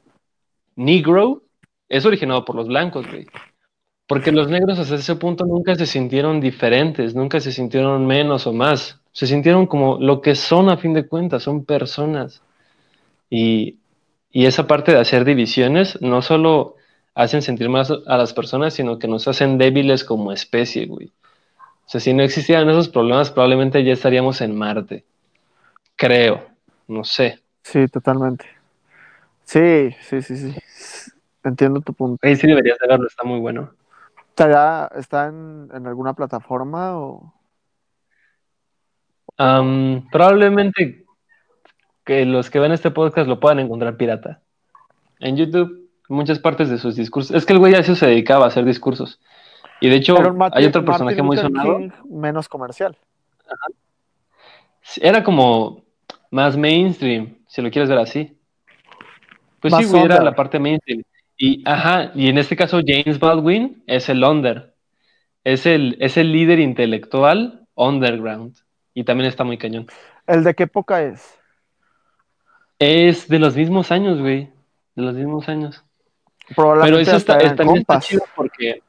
[0.76, 1.44] negro,
[1.88, 3.24] es originado por los blancos, güey.
[4.06, 8.52] Porque los negros hasta ese punto nunca se sintieron diferentes, nunca se sintieron menos o
[8.52, 9.00] más.
[9.12, 12.42] Se sintieron como lo que son a fin de cuentas, son personas.
[13.30, 13.78] Y,
[14.30, 16.76] y esa parte de hacer divisiones no solo
[17.14, 21.12] hacen sentir más a las personas, sino que nos hacen débiles como especie, güey.
[21.86, 25.04] O sea, si no existieran esos problemas, probablemente ya estaríamos en Marte.
[25.96, 26.46] Creo,
[26.88, 27.40] no sé.
[27.62, 28.46] Sí, totalmente.
[29.44, 30.54] Sí, sí, sí, sí.
[31.44, 32.26] Entiendo tu punto.
[32.26, 33.70] Ahí sí deberías de verlo, está muy bueno.
[34.30, 37.32] ¿Está, está en, en alguna plataforma o...?
[39.36, 41.04] Probablemente
[42.04, 44.40] que los que ven este podcast lo puedan encontrar pirata.
[45.20, 47.34] En YouTube, muchas partes de sus discursos.
[47.36, 49.20] Es que el güey a eso se dedicaba a hacer discursos.
[49.80, 51.78] Y de hecho, Martin- hay otro personaje muy sonado.
[51.78, 52.96] King menos comercial.
[55.00, 55.82] Era como
[56.30, 58.38] más mainstream, si lo quieres ver así.
[59.60, 61.02] Pues sí, güey, era la parte mainstream.
[61.36, 64.74] Y, ajá, y en este caso James Baldwin es el under.
[65.42, 68.56] Es el, es el líder intelectual underground.
[68.94, 69.86] Y también está muy cañón.
[70.26, 71.38] ¿El de qué época es?
[72.78, 74.50] Es de los mismos años, güey.
[74.94, 75.83] De los mismos años.
[76.54, 78.82] Pero eso está, está chido porque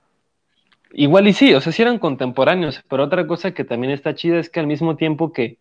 [0.92, 4.40] igual y sí, o sea, sí eran contemporáneos, pero otra cosa que también está chida
[4.40, 5.58] es que al mismo tiempo que,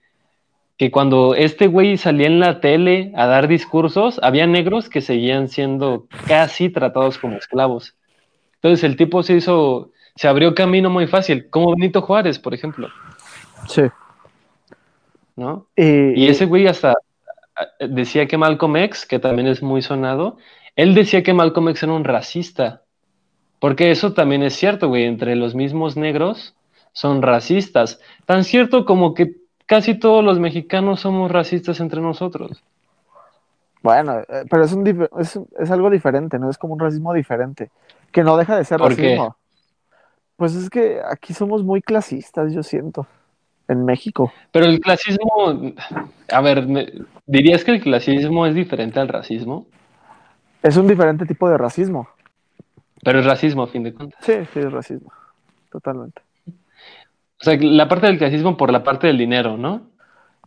[0.76, 5.48] que cuando este güey salía en la tele a dar discursos, había negros que seguían
[5.48, 7.94] siendo casi tratados como esclavos.
[8.56, 12.88] Entonces el tipo se hizo, se abrió camino muy fácil, como Benito Juárez, por ejemplo,
[13.66, 13.82] Sí.
[15.36, 15.66] ¿no?
[15.76, 16.92] Y, Y ese güey hasta
[17.78, 20.36] eh, decía que Malcolm X, que también es muy sonado,
[20.76, 22.82] él decía que Malcolm X era un racista.
[23.60, 26.54] Porque eso también es cierto, güey, entre los mismos negros
[26.92, 28.00] son racistas.
[28.26, 32.62] Tan cierto como que casi todos los mexicanos somos racistas entre nosotros.
[33.82, 36.48] Bueno, eh, pero es, un es, es algo diferente, ¿no?
[36.48, 37.70] Es como un racismo diferente,
[38.12, 39.02] que no deja de ser ¿Por qué?
[39.02, 39.36] racismo.
[40.36, 43.06] Pues es que aquí somos muy clasistas, yo siento,
[43.68, 44.32] en México.
[44.52, 45.74] Pero el clasismo,
[46.30, 46.66] a ver,
[47.26, 49.66] ¿dirías que el clasismo es diferente al racismo?
[50.64, 52.08] Es un diferente tipo de racismo.
[53.04, 54.18] Pero es racismo a fin de cuentas.
[54.24, 55.12] Sí, sí, es racismo,
[55.70, 56.22] totalmente.
[57.40, 59.82] O sea, la parte del clasismo por la parte del dinero, ¿no?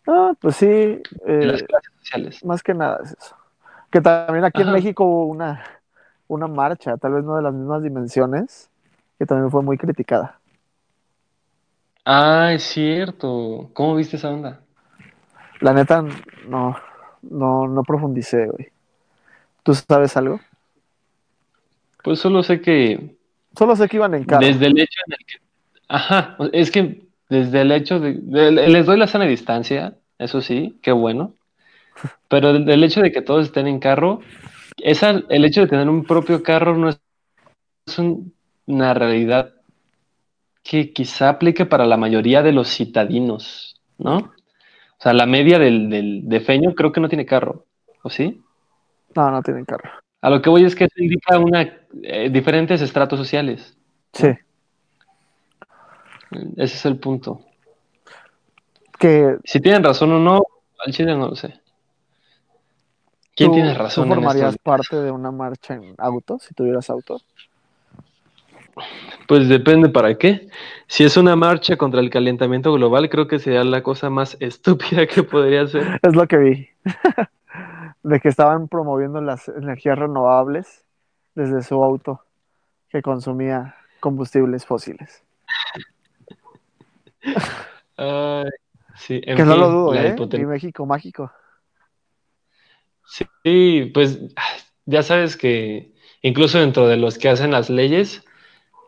[0.07, 2.43] Ah, pues sí, De las eh, clases sociales.
[2.45, 3.35] más que nada es eso.
[3.91, 4.71] Que también aquí en.
[4.71, 5.63] México hubo una,
[6.27, 8.71] una marcha, tal vez no de las mismas dimensiones,
[9.19, 10.39] que también fue muy criticada.
[12.05, 13.69] Ah, es cierto.
[13.73, 14.61] ¿Cómo viste esa onda?
[15.61, 16.03] La neta,
[16.47, 16.75] no,
[17.21, 18.71] no, no profundicé, güey.
[19.67, 20.39] ¿Tú sabes algo?
[22.01, 23.17] Pues solo sé que
[23.57, 24.47] Solo sé que iban en carro.
[24.47, 25.35] desde el hecho en el que...
[25.89, 30.79] Ajá, es que desde el hecho de, de- les doy la sana distancia, eso sí,
[30.81, 31.33] qué bueno,
[32.29, 34.21] pero el, el hecho de que todos estén en carro,
[34.77, 37.01] esa, el hecho de tener un propio carro no es,
[37.87, 38.33] es un-
[38.67, 39.53] una realidad
[40.63, 44.17] que quizá aplique para la mayoría de los citadinos, ¿no?
[44.17, 47.65] O sea, la media del, del de Feño creo que no tiene carro,
[48.03, 48.41] ¿o sí?
[49.17, 49.89] No, no tienen carro.
[50.21, 51.63] A lo que voy es que eso indica una,
[52.03, 53.75] eh, diferentes estratos sociales.
[54.13, 54.27] Sí.
[56.55, 57.41] Ese es el punto.
[58.99, 60.43] Que Si tienen razón o no,
[60.85, 61.59] al chile no lo sé.
[63.35, 64.61] ¿Quién tú, tiene tú razón en formarías esto?
[64.63, 67.19] parte de una marcha en auto, si tuvieras auto.
[69.27, 70.47] Pues depende para qué.
[70.85, 75.07] Si es una marcha contra el calentamiento global, creo que sería la cosa más estúpida
[75.07, 75.99] que podría ser.
[76.03, 76.69] Es lo que vi.
[78.03, 80.85] de que estaban promoviendo las energías renovables
[81.35, 82.21] desde su auto
[82.89, 85.23] que consumía combustibles fósiles.
[88.95, 90.15] Sí, en que no lo dudo, ¿eh?
[90.45, 91.31] México mágico.
[93.05, 94.19] Sí, pues
[94.85, 98.23] ya sabes que incluso dentro de los que hacen las leyes,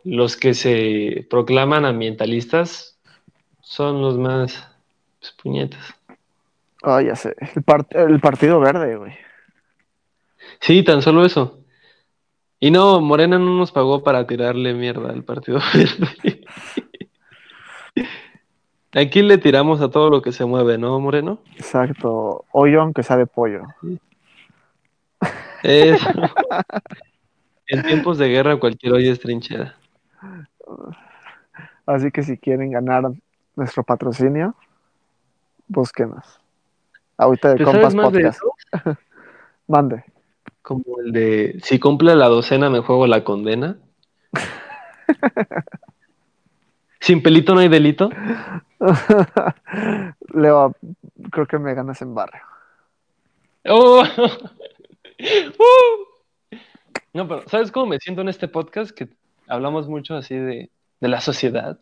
[0.03, 2.99] los que se proclaman ambientalistas
[3.62, 4.68] son los más
[5.20, 5.95] pues, puñetas.
[6.84, 7.36] Oh, ya sé.
[7.55, 9.13] El, par- el Partido Verde, güey.
[10.61, 11.59] Sí, tan solo eso.
[12.59, 16.45] Y no, Morena no nos pagó para tirarle mierda al Partido Verde.
[18.93, 21.39] Aquí le tiramos a todo lo que se mueve, ¿no, Moreno?
[21.55, 22.45] Exacto.
[22.51, 23.63] Hoyo aunque sea de pollo.
[25.63, 26.09] Eso.
[27.71, 29.75] En tiempos de guerra cualquier hoy es trinchera.
[31.86, 33.03] Así que si quieren ganar
[33.55, 34.55] nuestro patrocinio,
[35.67, 36.39] búsquenos.
[37.20, 38.41] Ahorita de ¿Te Compas sabes más de Podcast.
[38.41, 38.97] eso?
[39.67, 40.05] Mande.
[40.61, 43.78] Como el de si cumple la docena me juego la condena.
[47.01, 48.09] Sin pelito no hay delito.
[50.34, 50.74] Leo,
[51.30, 52.41] creo que me ganas en barrio.
[53.65, 54.01] ¡Oh!
[55.20, 56.55] ¡Uh!
[57.13, 58.91] No, pero ¿sabes cómo me siento en este podcast?
[58.91, 59.09] Que
[59.47, 60.70] hablamos mucho así de,
[61.01, 61.80] de la sociedad.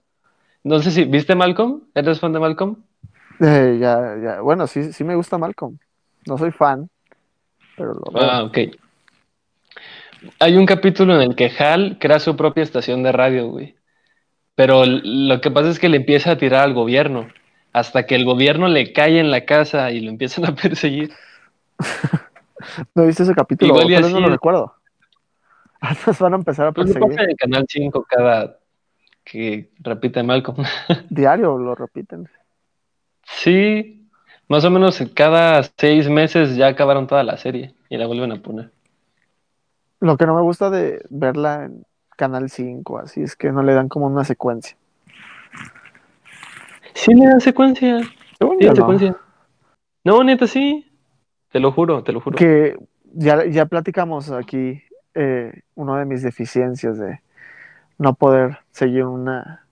[0.63, 1.83] No sé si, ¿viste Malcolm?
[1.93, 2.77] ¿Eres fan de Malcolm?
[3.39, 4.41] Eh, ya, ya.
[4.41, 5.77] Bueno, sí, sí me gusta Malcolm.
[6.25, 6.89] No soy fan,
[7.75, 8.23] pero lo veo.
[8.23, 8.57] Ah, ok.
[10.39, 13.75] Hay un capítulo en el que Hal crea su propia estación de radio, güey.
[14.55, 17.27] Pero lo que pasa es que le empieza a tirar al gobierno,
[17.73, 21.11] hasta que el gobierno le cae en la casa y lo empiezan a perseguir.
[22.95, 23.79] ¿No viste ese capítulo?
[23.81, 24.73] Igual y no lo recuerdo.
[26.07, 27.15] Nos van a empezar a Pues perseguir.
[27.15, 28.57] pasa en Canal 5 cada
[29.23, 30.65] que repite Malcolm.
[31.09, 32.27] Diario lo repiten.
[33.27, 34.07] Sí,
[34.47, 38.41] más o menos cada seis meses ya acabaron toda la serie y la vuelven a
[38.41, 38.71] poner.
[39.99, 43.73] Lo que no me gusta de verla en Canal 5, así es que no le
[43.73, 44.77] dan como una secuencia.
[46.93, 47.99] Sí, le dan secuencia.
[48.39, 48.75] Yo, no.
[48.75, 49.17] secuencia.
[50.03, 50.89] No, neta, sí.
[51.51, 52.37] Te lo juro, te lo juro.
[52.37, 52.77] Que
[53.13, 54.81] ya, ya platicamos aquí
[55.13, 57.21] eh, una de mis deficiencias de
[57.97, 59.67] no poder seguir una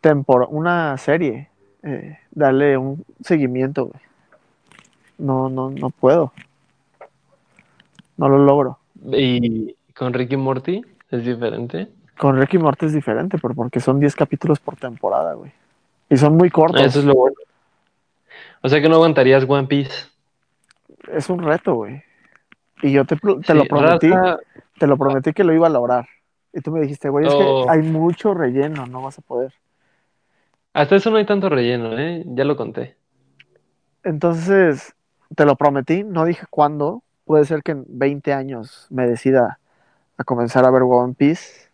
[0.00, 1.48] tempor una serie,
[1.84, 3.86] eh, darle un seguimiento.
[3.86, 4.00] güey.
[5.18, 6.32] No, no, no puedo.
[8.16, 8.78] No lo logro.
[9.12, 11.88] Y con Ricky Morty es diferente.
[12.18, 15.52] Con Ricky Morty es diferente, pero porque son 10 capítulos por temporada, güey.
[16.08, 16.80] Y son muy cortos.
[16.82, 17.36] Eso es lo bueno.
[18.62, 19.92] O sea que no aguantarías One Piece.
[21.12, 22.02] Es un reto, güey.
[22.82, 24.38] Y yo te, pl- te Sí, lo prometí, raza-
[24.78, 26.06] te lo prometí que lo iba a lograr.
[26.52, 27.64] Y tú me dijiste, güey, es Oh.
[27.66, 29.52] que hay mucho relleno, no vas a poder.
[30.74, 32.24] Hasta eso no hay tanto relleno, ¿eh?
[32.26, 32.96] Ya lo conté.
[34.02, 34.94] Entonces,
[35.34, 37.02] te lo prometí, no dije cuándo.
[37.24, 39.58] Puede ser que en 20 años me decida
[40.18, 41.70] a comenzar a ver One Piece.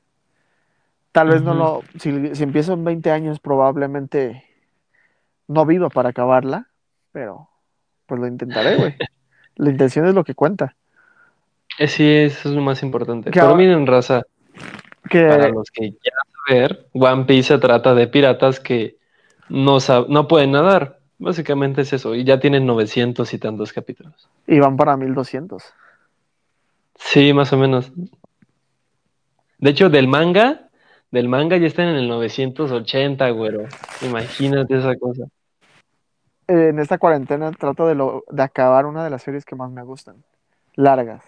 [1.13, 1.83] Tal vez no lo.
[1.99, 4.45] Si, si empiezo en 20 años, probablemente
[5.49, 6.69] no viva para acabarla.
[7.11, 7.49] Pero,
[8.07, 8.95] pues lo intentaré, güey.
[9.57, 10.77] La intención es lo que cuenta.
[11.79, 13.31] Sí, eso es lo más importante.
[13.31, 14.23] Que miren, raza,
[15.09, 16.30] Que para los que quieran
[16.93, 18.97] One Piece se trata de piratas que
[19.49, 19.79] no,
[20.09, 20.99] no pueden nadar.
[21.19, 22.15] Básicamente es eso.
[22.15, 24.29] Y ya tienen 900 y tantos capítulos.
[24.47, 25.63] y van para 1200.
[26.97, 27.93] Sí, más o menos.
[29.59, 30.69] De hecho, del manga,
[31.11, 33.65] del manga ya están en el 980, güero.
[34.03, 35.25] Imagínate esa cosa.
[36.47, 39.83] en esta cuarentena trato de, lo, de acabar una de las series que más me
[39.83, 40.17] gustan,
[40.75, 41.23] largas,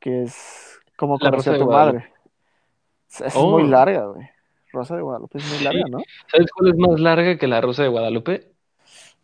[0.00, 2.15] que es como Rosa a tu madre.
[3.20, 3.50] Es, es Oh.
[3.50, 4.28] muy larga, güey.
[4.72, 5.64] Rosa de Guadalupe es muy Sí.
[5.64, 5.98] larga, ¿no?
[6.30, 8.52] ¿Sabes cuál es más larga que la Rosa de Guadalupe?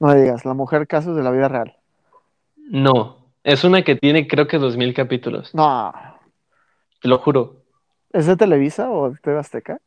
[0.00, 1.76] No me digas, la mujer casos de la vida real.
[2.56, 3.18] No.
[3.44, 5.54] Es una que tiene creo que 2000 capítulos.
[5.54, 5.92] No.
[7.00, 7.56] Te lo juro.
[8.12, 9.78] ¿Es de Televisa o de TV Azteca?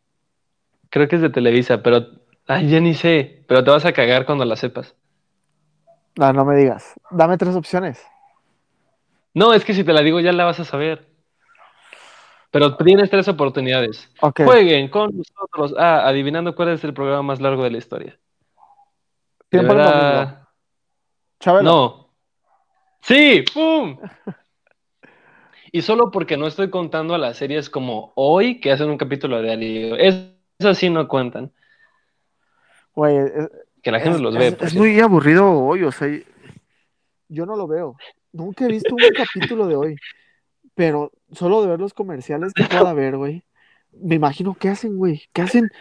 [0.89, 2.05] Creo que es de Televisa, pero
[2.47, 4.93] Ay, ya ni sé, pero te vas a cagar cuando la sepas.
[6.15, 6.93] No, no me digas.
[7.09, 8.05] Dame tres opciones.
[9.33, 11.07] No, es que si te la digo ya la vas a saber.
[12.55, 14.09] Pero tienes tres oportunidades.
[14.45, 15.75] Jueguen con nosotros.
[15.77, 18.17] Ah, adivinando cuál es el programa más largo de la historia.
[19.49, 20.47] Tiempo De verdad-.
[21.41, 21.69] Chabelo.
[21.69, 22.13] No.
[23.01, 23.97] Sí, ¡pum!
[25.73, 29.41] Y solo porque no estoy contando a las series como hoy, que hacen un capítulo
[29.41, 29.97] diario.
[29.97, 31.51] Es- Esas sí no cuentan.
[32.93, 33.49] Güey, es,
[33.83, 34.47] Que la gente es- los ve.
[34.47, 36.07] es- es muy aburrido hoy, o sea,
[37.27, 37.97] yo no lo veo.
[38.31, 39.01] Nunca he visto un
[39.57, 39.95] capítulo de hoy.
[40.75, 43.43] Pero solo de ver los comerciales que pueda ver, güey.
[43.91, 45.23] Me imagino qué hacen, güey.
[45.33, 45.71] ¿Qué hacen?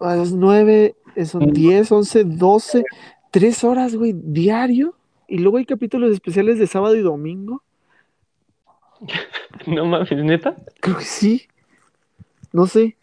[0.00, 0.96] A las nueve,
[1.26, 2.84] son 10, 11, 12,
[3.30, 4.94] tres horas, güey, diario.
[5.26, 7.62] Y luego hay capítulos especiales de sábado y domingo.
[9.66, 10.56] No mames, neta.
[10.80, 11.48] Creo que sí.
[12.52, 12.96] No sé.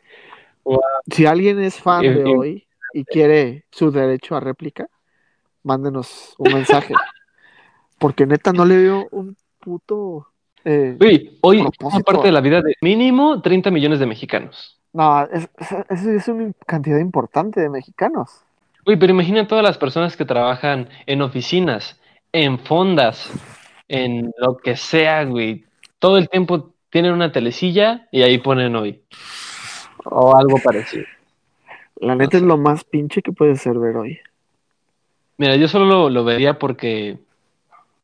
[0.63, 0.80] Wow.
[1.11, 4.88] Si alguien es fan de hoy y quiere su derecho a réplica,
[5.63, 6.93] mándenos un mensaje.
[7.99, 10.28] Porque neta no le veo un puto.
[10.66, 14.80] Eh, Uy, hoy es parte de la vida de mínimo 30 millones de mexicanos.
[14.93, 15.47] no, es,
[15.89, 18.43] es, es una cantidad importante de mexicanos.
[18.86, 21.99] Uy, pero imagina todas las personas que trabajan en oficinas,
[22.32, 23.32] en fondas,
[23.88, 25.66] en lo que sea, güey.
[25.97, 29.01] Todo el tiempo tienen una telecilla y ahí ponen hoy.
[30.05, 31.05] O algo parecido.
[31.95, 34.20] La neta es lo más pinche que puede ser ver hoy.
[35.38, 37.18] Mira, yo solo lo, lo vería porque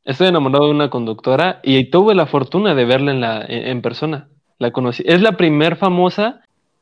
[0.03, 3.81] estoy enamorado de una conductora y tuve la fortuna de verla en, la, en, en
[3.81, 4.27] persona.
[4.57, 5.03] La conocí.
[5.05, 6.41] Es la primer famosa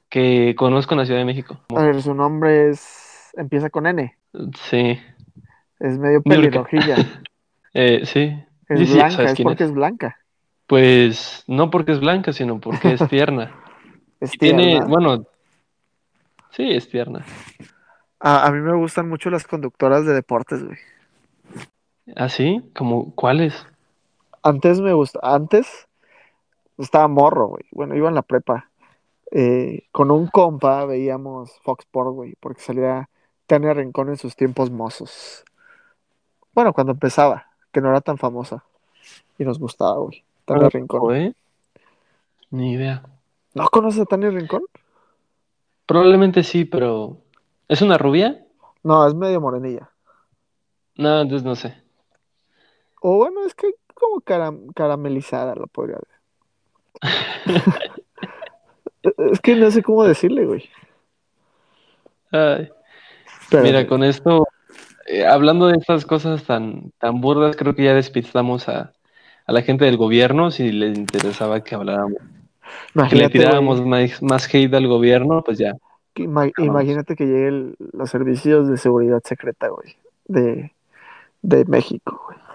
[0.09, 1.59] que conozco en la Ciudad de México.
[1.75, 3.31] A ver, su nombre es.
[3.37, 4.15] Empieza con N.
[4.69, 4.99] Sí,
[5.79, 6.95] Es medio pelirrojilla.
[7.73, 8.35] eh, sí.
[8.67, 9.69] Es Sí, blanca, ¿sabes es porque es?
[9.69, 10.17] es blanca.
[10.67, 13.51] Pues no porque es blanca, sino porque es tierna.
[14.19, 14.85] Es Y tiene, tierna.
[14.87, 15.25] bueno,
[16.51, 17.25] sí, es tierna.
[18.19, 20.77] A, a mí me gustan mucho las conductoras de deportes, güey.
[22.15, 22.61] ¿Ah, sí?
[22.75, 23.65] ¿Como cuáles?
[24.43, 25.87] Antes me gusta, antes
[26.77, 27.63] estaba morro, güey.
[27.71, 28.69] Bueno, iba en la prepa.
[29.31, 33.09] Eh, con un compa veíamos Fox Sports, güey, porque salía
[33.47, 35.43] Tania Rincón en sus tiempos mozos.
[36.53, 38.63] Bueno, cuando empezaba, que no era tan famosa.
[39.37, 40.23] Y nos gustaba, güey.
[40.45, 41.35] Tania Ah, Rincón.
[42.51, 43.03] Ni idea.
[43.53, 44.63] ¿No conoces a Tania Rincón?
[45.85, 47.17] Probablemente sí, pero
[47.67, 48.45] ¿es una rubia?
[48.83, 49.89] No, es medio morenilla.
[50.95, 51.75] No, entonces no sé.
[53.01, 56.19] O bueno, es que como cara- caramelizada lo podría ver.
[59.31, 60.69] es que no sé cómo decirle, güey.
[62.31, 62.69] Ay,
[63.49, 64.45] Pero, mira, con esto,
[65.07, 68.93] eh, hablando de estas cosas tan, tan burdas, creo que ya despistamos a,
[69.45, 72.19] a la gente del gobierno si les interesaba que habláramos,
[73.09, 75.73] que le tiráramos más, más hate al gobierno, pues ya.
[76.13, 79.95] que imagínate que lleguen los servicios de seguridad secreta, güey,
[80.25, 80.71] de,
[81.41, 82.48] de México, güey.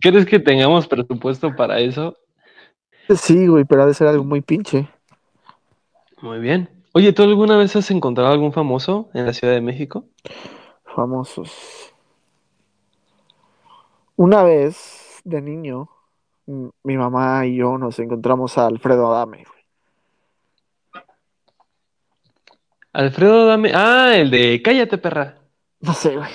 [0.00, 2.16] ¿Quieres que tengamos presupuesto para eso?
[3.16, 4.88] Sí, güey, pero ha de ser algo muy pinche.
[6.20, 6.68] Muy bien.
[6.92, 10.04] Oye, ¿tú alguna vez has encontrado algún famoso en la Ciudad de México?
[10.84, 11.94] Famosos.
[14.16, 15.88] Una vez, de niño,
[16.46, 19.58] mi mamá y yo nos encontramos a Alfredo Adame, güey.
[22.92, 23.70] Alfredo Dame.
[23.74, 25.38] Ah, el de Cállate, perra.
[25.80, 26.30] No sé, güey.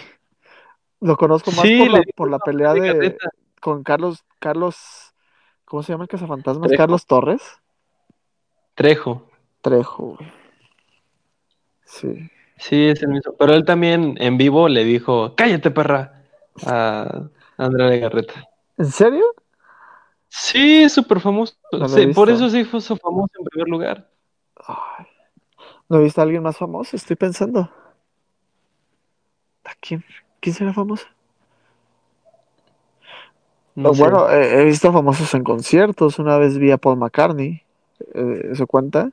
[1.01, 3.17] Lo conozco más Sí, por la, por la pelea de.
[3.63, 5.13] Con Carlos, Carlos,
[5.63, 6.67] ¿cómo se llama el cazafantasmas?
[6.67, 6.83] Trejo.
[6.83, 7.41] Carlos Torres.
[8.75, 9.29] Trejo.
[9.61, 10.33] Trejo, güey.
[11.85, 12.29] Sí.
[12.57, 13.33] Sí, es el mismo.
[13.39, 16.25] Pero él también en vivo le dijo, cállate, perra,
[16.65, 18.49] a Andrea Legarreta.
[18.77, 19.23] ¿En serio?
[20.27, 21.55] Sí, es súper famoso.
[21.71, 24.09] No Sí, por eso sí fue so famoso en primer lugar.
[24.57, 25.05] Ay,
[25.87, 26.97] ¿No he visto a alguien más famoso?
[26.97, 27.71] Estoy pensando.
[29.63, 30.03] ¿A quién?
[30.41, 31.07] ¿Quién será famoso?
[33.75, 34.01] No sé.
[34.01, 36.19] bueno, eh, he visto famosos en conciertos.
[36.19, 37.63] Una vez vi a Paul McCartney.
[38.13, 39.09] Eh, ¿Eso cuenta?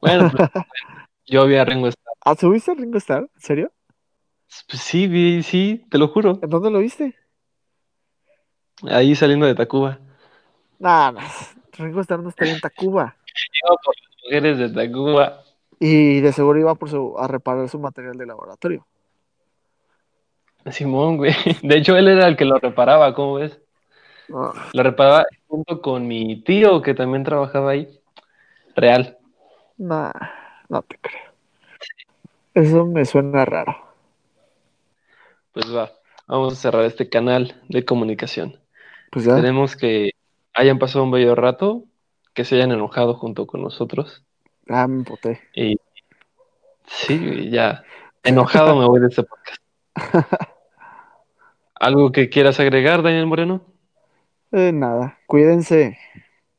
[0.00, 0.50] Bueno, pues,
[1.26, 2.14] yo vi a Ringo Starr.
[2.24, 3.28] ¿Ah, subiste a Ringo Starr?
[3.34, 3.72] ¿En serio?
[4.68, 6.38] Pues sí, vi, sí, te lo juro.
[6.42, 7.14] ¿En dónde lo viste?
[8.82, 9.98] Ahí saliendo de Tacuba.
[10.78, 11.12] Nah,
[11.78, 13.16] Ringo Starr no estaría en Tacuba.
[13.64, 15.42] Iba por las mujeres de Tacuba.
[15.78, 18.86] Y de seguro iba por su, a reparar su material de laboratorio.
[20.72, 21.32] Simón, güey.
[21.62, 23.58] De hecho, él era el que lo reparaba, ¿cómo ves?
[24.34, 27.88] Ah, Lo reparaba junto con mi tío, que también trabajaba ahí.
[28.74, 29.16] Real.
[29.78, 30.12] nah,
[30.68, 31.22] no te creo.
[32.54, 33.76] Eso me suena raro.
[35.52, 35.92] Pues va.
[36.26, 38.58] Vamos a cerrar este canal de comunicación.
[39.12, 39.36] Pues ya.
[39.36, 40.10] Esperemos que
[40.54, 41.84] hayan pasado un bello rato,
[42.34, 44.24] que se hayan enojado junto con nosotros.
[44.68, 45.40] Ah, me empoté.
[45.54, 45.76] Y
[46.86, 47.84] Sí, ya.
[48.22, 49.62] Enojado me voy de este podcast.
[51.78, 53.60] ¿Algo que quieras agregar, Daniel Moreno?
[54.52, 55.98] Eh, nada, cuídense.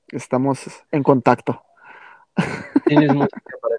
[0.10, 1.62] Estamos en contacto.
[2.86, 3.76] Tienes música para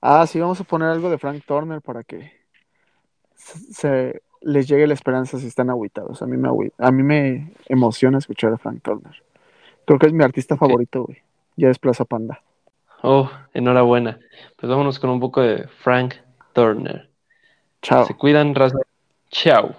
[0.00, 2.30] Ah, sí, vamos a poner algo de Frank Turner para que
[3.34, 6.22] se, les llegue la esperanza si están aguitados.
[6.22, 6.48] A mí me,
[6.78, 9.22] a mí me emociona escuchar a Frank Turner.
[9.84, 11.18] Creo que es mi artista favorito, güey.
[11.56, 12.42] Ya es Plaza Panda.
[13.02, 14.18] Oh, enhorabuena.
[14.56, 16.14] Pues vámonos con un poco de Frank
[16.52, 17.08] Turner.
[17.82, 18.04] Chao.
[18.04, 18.78] Se cuidan, raza.
[19.30, 19.74] Chao.